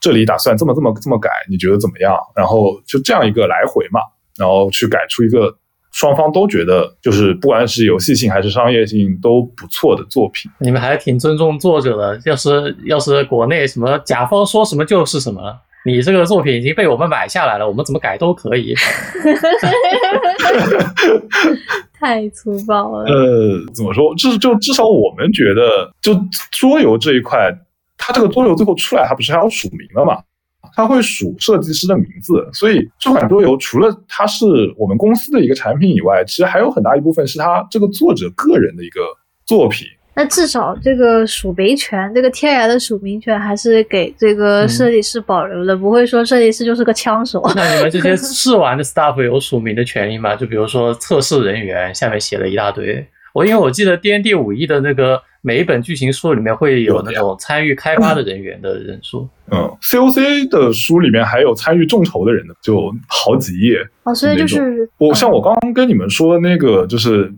[0.00, 2.16] 这里打算这么这么这么改，你觉得怎么样？
[2.34, 4.00] 然后就这样一个来回嘛，
[4.36, 5.56] 然后去改出一个
[5.92, 10.50] 双方都觉得就是不管是游戏性还是商业性都不错的作品。
[10.58, 15.56] 你们还挺尊重作者的，要是要是国内什么甲方说什么就是什么。
[15.84, 18.74] 你这个作品已经被我们买下来了，我们怎么改都可以。
[21.98, 23.04] 太粗暴了。
[23.04, 24.14] 呃，怎么说？
[24.16, 26.14] 至就至少我们觉得，就
[26.50, 27.52] 桌游这一块，
[27.96, 30.22] 它这个桌游最后出来，它不是还要署名了嘛？
[30.74, 34.44] 它会署设计师的名字，所以这款桌游除了它是
[34.76, 39.00] 我们公司的一个产品以外，其实还有很大一部分是它这个作者个人的一个
[39.46, 39.86] 作品。
[40.18, 47.40] 那至少这个署名权，这个天然的署名权还是给这个设计师保留的，不会说设计师就是个枪手。
[47.54, 50.34] 那你们这些 试玩的 staff 有署名的权利吗？
[50.34, 59.28] 就比如说测试人员下面写了一大堆，我因为我记得 D N D 五一的那个每一本剧情书里面会有那种参与开发的人员的人数。
[59.52, 63.86] 嗯，C O C 的书里面还有参与众筹的人的，就好几页。
[64.02, 67.32] 哦，所以就是我像我刚刚跟你们说的那个，就是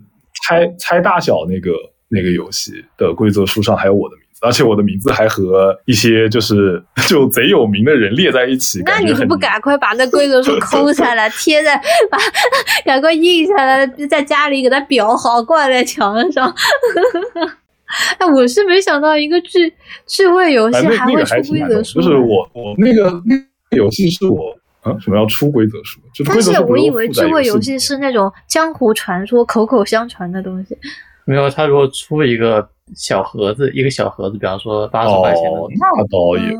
[0.47, 1.71] 猜猜大小那个。
[2.11, 8.81] 那个游戏的规则书上还有我的名字，而且我的名字还和一些就是 就贼有名的人列在一起。
[8.85, 11.75] 那你很不赶快把那规则书抠下来 贴在，
[12.09, 12.17] 把
[12.85, 16.53] 赶快印下来，在家里给它裱好，挂在墙上。
[18.19, 19.71] 哎，我是没想到一个智
[20.07, 22.01] 智慧游戏还会出规则书。
[22.01, 25.99] 就是我我那个那个游戏是我啊什么要出规则书？
[26.25, 30.77] 但是我以为智慧游戏是那种江湖传说、口口相传的东西。
[31.25, 36.57] 没有，他如果出一个小盒子，一个小盒子，比方说八十块钱的，那倒也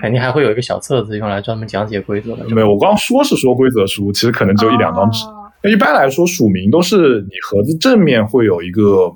[0.00, 2.48] 肯定还会有一个小册子用来专门讲解规则的。
[2.50, 5.24] 没有，我刚刚说是说规则书，其实可能就一两张纸。
[5.62, 9.14] 那一般来说，署名都是你盒子正面会有一个。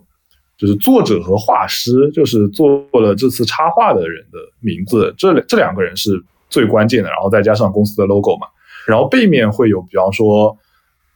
[0.59, 7.09] 就是作者和画师，就是做了这次插画的人的名字，这这两个人是最关键的。
[7.09, 8.47] 然后再加上公司的 logo 嘛，
[8.87, 10.57] 然后背面会有，比方说，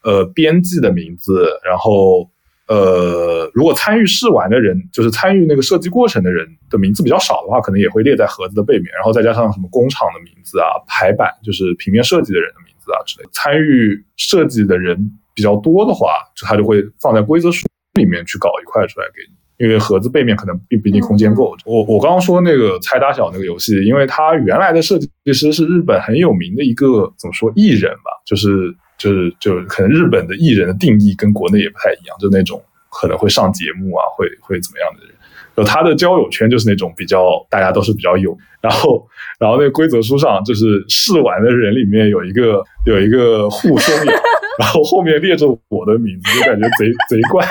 [0.02, 2.28] 呃，编辑的名字，然后
[2.68, 8.86] 呃，如果参与试玩的人，就是参与那个设计过程的人的名字比较少的话，可能也会列在盒子的背面。
[8.94, 13.28] 然后再加上什么工厂的名字啊、排版，就是平面设计的人的名字啊之类。
[13.32, 14.98] 参与设计的人
[15.34, 19.36] 比较多的话，就他就会放在规则书里面去搞一块出来给你。
[19.58, 21.56] 因为盒子背面可能并不一定空间够。
[21.64, 35.14] 我我刚刚说那个猜大小那个游戏，因为它原来的设计师是日本很有名的一个怎么说艺人吧，就是就是就是可能日本的艺人的定义跟国内也不太一样，就那种可能会上节目啊，会会怎么样的人。
[35.56, 44.14] 就他的交友圈就是那种比较大家都是比较有，然后然后那个规则书上就是试玩的人里面有一个有一个护松阳，
[44.58, 47.46] 然后后面列着我的名字，就感觉贼贼怪。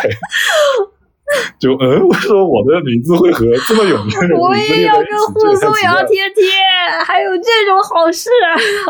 [1.59, 6.45] 就嗯，为什么我的名字会和这么有名的人我也要跟护松阳贴贴，
[7.03, 8.29] 还有这种好事。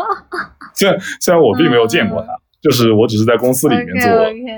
[0.76, 2.28] 虽然虽然我并没有见过他，
[2.60, 3.86] 就是我只是在公司里面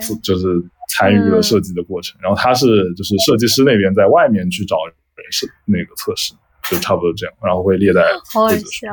[0.00, 0.46] 做，就是
[0.88, 2.18] 参与了设计的过程。
[2.22, 4.94] 然后他是就是设计师那边在外面去找人
[5.30, 6.32] 是那个测试，
[6.70, 7.34] 就差不多这样。
[7.44, 8.92] 然后会列在 好笑，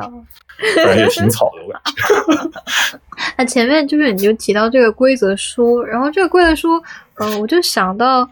[0.74, 3.00] 反正也挺草的我感觉。
[3.38, 6.82] 那前面就是你就提到这个规则书，然后这个规则书，
[7.16, 8.28] 呃，我就想到。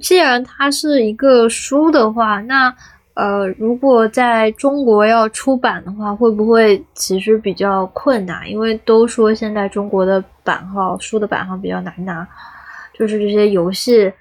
[0.00, 2.72] 既然它是一个书的话，那
[3.18, 8.48] 呃，如果在中国要出版的话，会不会其实比较困难？
[8.48, 12.24] 因为都说现在中国的版号书的版号比较难拿，
[12.96, 14.12] 就是这些游戏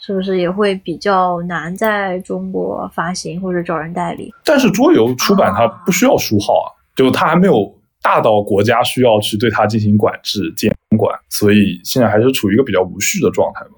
[0.00, 4.34] 是不是也会比较难在中国发行或者找人代理？
[4.44, 7.72] 但是桌游出版它不需要书号啊，就它还没有
[8.02, 13.70] 大到国家需要去对它进行管制监管，所以现在还是处于一个比较无序的状态嘛。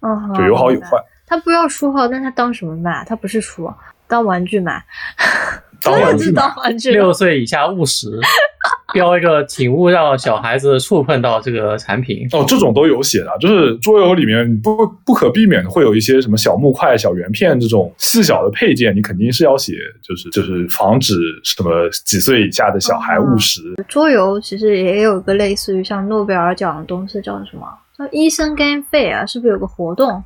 [0.00, 0.96] 嗯，就有好有坏。
[1.26, 3.04] 他不要书号，那他当什么卖？
[3.06, 3.70] 他不是书，
[4.08, 4.84] 当玩具买。
[5.82, 6.92] 当玩具，当玩具。
[6.92, 8.08] 六岁以下勿食。
[8.94, 12.26] 标一个，请勿让小孩子触碰到这个产品。
[12.32, 23.60] 哦，这种都有写的，就是桌游里面不不可避免的会有一些什么小木块、小圆片这种细小的配件，你肯定是要写，就是就是防止什么几岁以下的小孩误食。
[23.88, 27.66] 桌游其实也有一个类似于像诺贝尔奖的东西，叫什么？
[27.98, 30.22] 叫医生 Game Fair 是不是有个活动？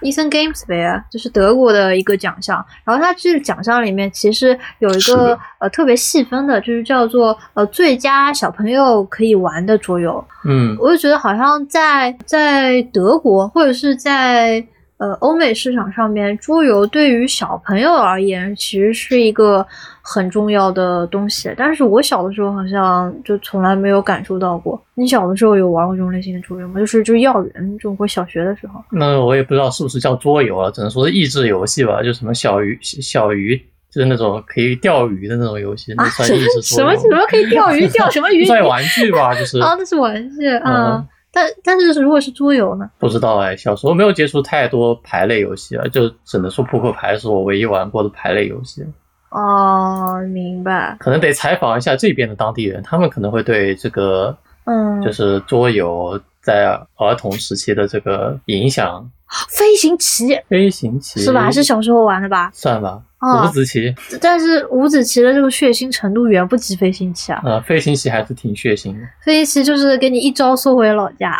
[0.00, 10.24] 伊森 Games Fair 就是德国的一个奖项，然后它这个奖项里面其实有一个呃特别细分的，就是叫做呃最佳小朋友可以玩的桌游。
[10.44, 14.66] 嗯，我就觉得好像在在德国或者是在。
[15.00, 19.66] 呃，欧美市场上面，桌游对于小朋友而言，其实是一个
[20.12, 21.52] 很重要的东西。
[21.56, 24.82] 但是我小的时候好像就从来没有感受到过。
[24.94, 26.80] 你小的时候有玩过这种类型的桌游吗？
[26.80, 28.82] 就是就是幼儿园就我小学的时候。
[28.90, 32.02] 那我也不知道是不是叫桌游啊，只能说是益智游戏吧。
[32.02, 33.56] 就什么小鱼小鱼，
[33.90, 36.62] 就是那种可以钓鱼的那种游戏，那算益智。
[36.62, 37.86] 什么什么可以钓鱼？
[37.94, 38.44] 钓什么鱼？
[38.44, 39.58] 算玩具吧，就是。
[39.62, 41.06] 啊，那是玩具啊。
[41.32, 42.90] 但但是如果是桌游呢？
[42.98, 48.84] 不知道哎，小时候没有接触太多牌类游戏啊，就只能说扑克牌是我唯一玩过的牌类游戏。
[49.30, 50.96] 哦，明白。
[51.00, 59.10] 可能得采访一下这边的当地人，他们可能会对这个，嗯，就是桌游在儿童时期的这个影响。
[59.48, 61.48] 飞行棋，飞行棋是吧？
[61.50, 62.50] 是小时候玩的吧？
[62.52, 63.00] 算吧。
[63.22, 67.40] 五子棋，但是五子棋的这个血腥程度远不及飞行棋啊。
[67.44, 69.06] 呃，飞行棋还是挺血腥的。
[69.22, 71.38] 飞行棋就是给你一招缩回老家，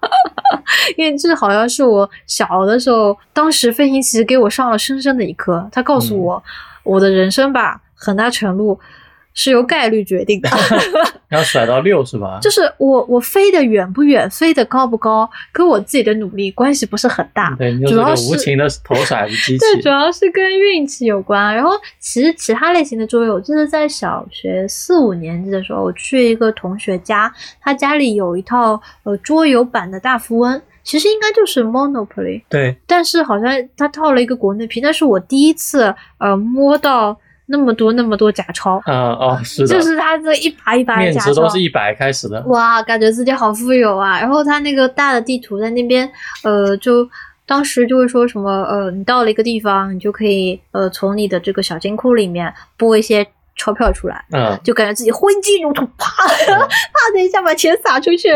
[0.98, 5.66] 因为这好像是我小的时候，当时飞行棋给我上了深深的一课。
[5.72, 6.40] 他告诉我，
[6.82, 8.78] 我的人生吧，很大程度。
[9.32, 10.50] 是由概率决定的
[11.30, 12.40] 要甩到六是吧？
[12.42, 17.54] 就是我我飞得远不远，飞得高不高，跟我自己的努力关系不是很大。
[17.56, 19.58] 对，主要是无情的投骰子机器。
[19.58, 21.54] 对，主要是跟运气有关。
[21.54, 21.70] 然后
[22.00, 30.60] 其实其他类型的桌游，我记得在小学四五年级的时候，我去一个同学家，他家里有一套呃桌游版的大富翁。
[30.82, 44.20] 其实应该就是 Monopoly，对，但是好像它套了一个国内皮，那是我第一次呃摸到那么多那么多假钞，嗯哦，是的，就是它这一把一把的面假钞，值都是一百开始的，哇，感觉自己好富有啊！
[44.20, 46.10] 然后它那个大的地图在那边，
[46.44, 47.08] 呃，就
[47.46, 53.26] 当时就会说什么，呃，你到了一个地方，你就可以呃从你的这个小金库里面拨一些
[53.60, 58.30] 钞票出来，嗯，就感觉自己挥金如土，啪 啪的一下把钱撒出去，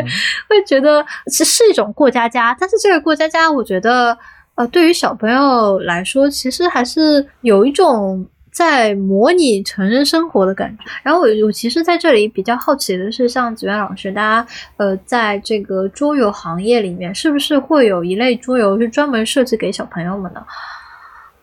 [0.49, 2.55] 会觉得是是一种过家家。
[2.61, 4.17] 但是这个过家家，我觉得
[4.57, 8.29] 呃对于小朋友来说，其实还是有一种。
[8.55, 10.85] 在模拟成人生活的感觉。
[11.03, 14.47] 然后我我其实在这里比较好奇的是，像子渊老师，大家
[14.77, 20.47] 呃在这个桌游行业里面，是不是会有一类桌游是专门设计给小朋友们的？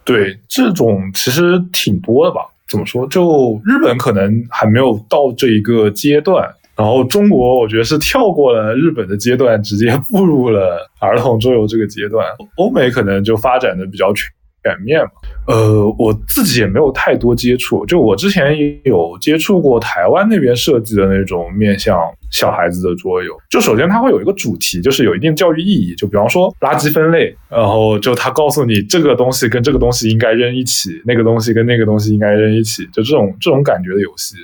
[0.06, 2.48] 对，这种其实挺多的吧。
[2.68, 3.06] 怎么说？
[3.08, 12.26] 就日本可能还没有到这一个阶段，然后中国我觉得是跳过了日本的阶段，直接步入了儿童桌游这个阶段。
[12.58, 14.30] 欧美可能就发展的比较全
[14.64, 15.12] 全面嘛。
[15.48, 23.36] 呃，我自己也没有太多接触，就我之前也有接触过台湾那边设计的那种面向小孩子的桌游。
[23.50, 25.96] 就首先它会有一个主题，就是有一定教育意义。
[25.96, 34.36] 就比方说垃圾分类，然后就他告诉你这个东西跟这个东西应该扔一起，那个东西跟那个东西应该扔一起，就这种这种感觉的游戏。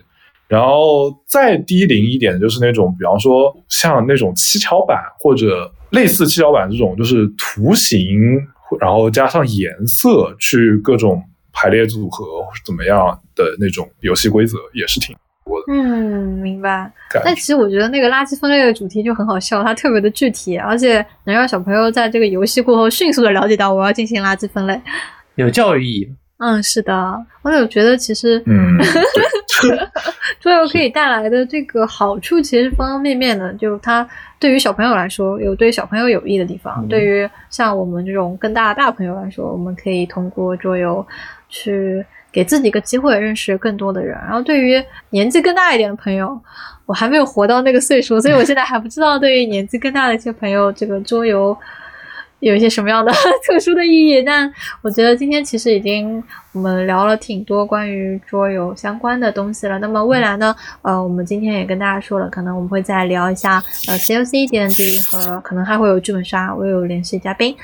[0.47, 8.41] 然后再低龄一点就是那种，比方说像那种七巧板或者类似七巧板这种，就是图形。
[8.79, 12.25] 然后加上颜色去各种排列组合
[12.65, 15.15] 怎么样的那种游戏规则也是挺
[15.45, 15.65] 多的。
[15.69, 16.91] 嗯，明白。
[17.23, 24.79] 但其实我觉得那个垃圾分类的主题就很好笑，它特别的具体，而且能让小朋友在这个游戏过后迅速的了解到我要进行垃圾分类，
[25.35, 26.09] 有教育意义。
[26.39, 28.77] 嗯，是的，我有觉得其实，嗯，
[30.39, 34.07] 桌游可以带来的这个好处其实方方面面的，就它
[34.39, 41.05] 对于小朋友来说有对小朋友有益的地方，对于像我们这种更大的大朋友来说，我们可以通过桌游
[41.49, 44.17] 去给自己一个机会认识更多的人。
[44.17, 46.39] 然后对于年纪更大一点的朋友，
[46.85, 51.57] 我还没有活到那个岁数，所以我现在还不知道对于年纪更大的一些朋友，这个桌游。
[52.39, 53.11] 有一些什么样的
[53.47, 54.21] 特殊的意义？
[54.21, 59.79] 但我觉得今天其实已经我们聊了挺多关于桌游相关的东西了。
[59.79, 60.55] 那么未来呢？
[60.83, 67.55] 呃，我们今天也跟大家说了，可能我们会再聊一下呃 COC D N D 和可能还会有剧本杀，我有联系嘉宾。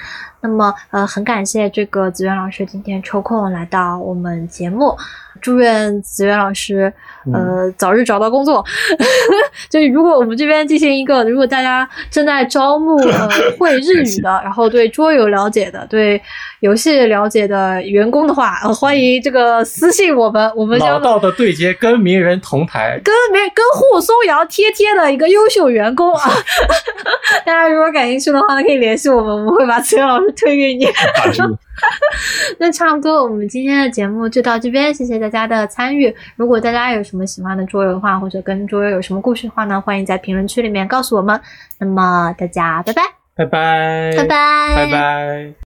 [0.41, 4.97] 那么呃，很感谢这个子渊老师今天抽空来到我们节目。
[5.43, 6.91] 祝愿子渊老师，
[7.33, 8.63] 呃，早日找到工作。
[9.69, 13.29] 就是如果我们这边进行一个，如果大家正在招募呃
[13.59, 16.19] 会日语的， 然后对桌游了解的，对
[16.61, 26.31] 游戏了解的员工的话，呃，欢迎这个私信我们，我们老道的对接，跟名人同台，跟名跟沪松阳贴贴的一个优秀员工啊。
[27.45, 30.85] 大家如果感兴趣的话呢，可以联系我们，我们会把子渊老师推给你。
[32.59, 36.13] 那差不多，我们今天的节目就到这边，谢谢大家的参与。
[36.35, 41.39] 如果大家有什么喜欢的桌游的话，或者跟桌游有什么故事的话呢，欢迎在评论区里面告诉我们。
[41.79, 43.01] 那么大家拜拜，
[43.35, 45.53] 拜拜，拜拜，拜拜。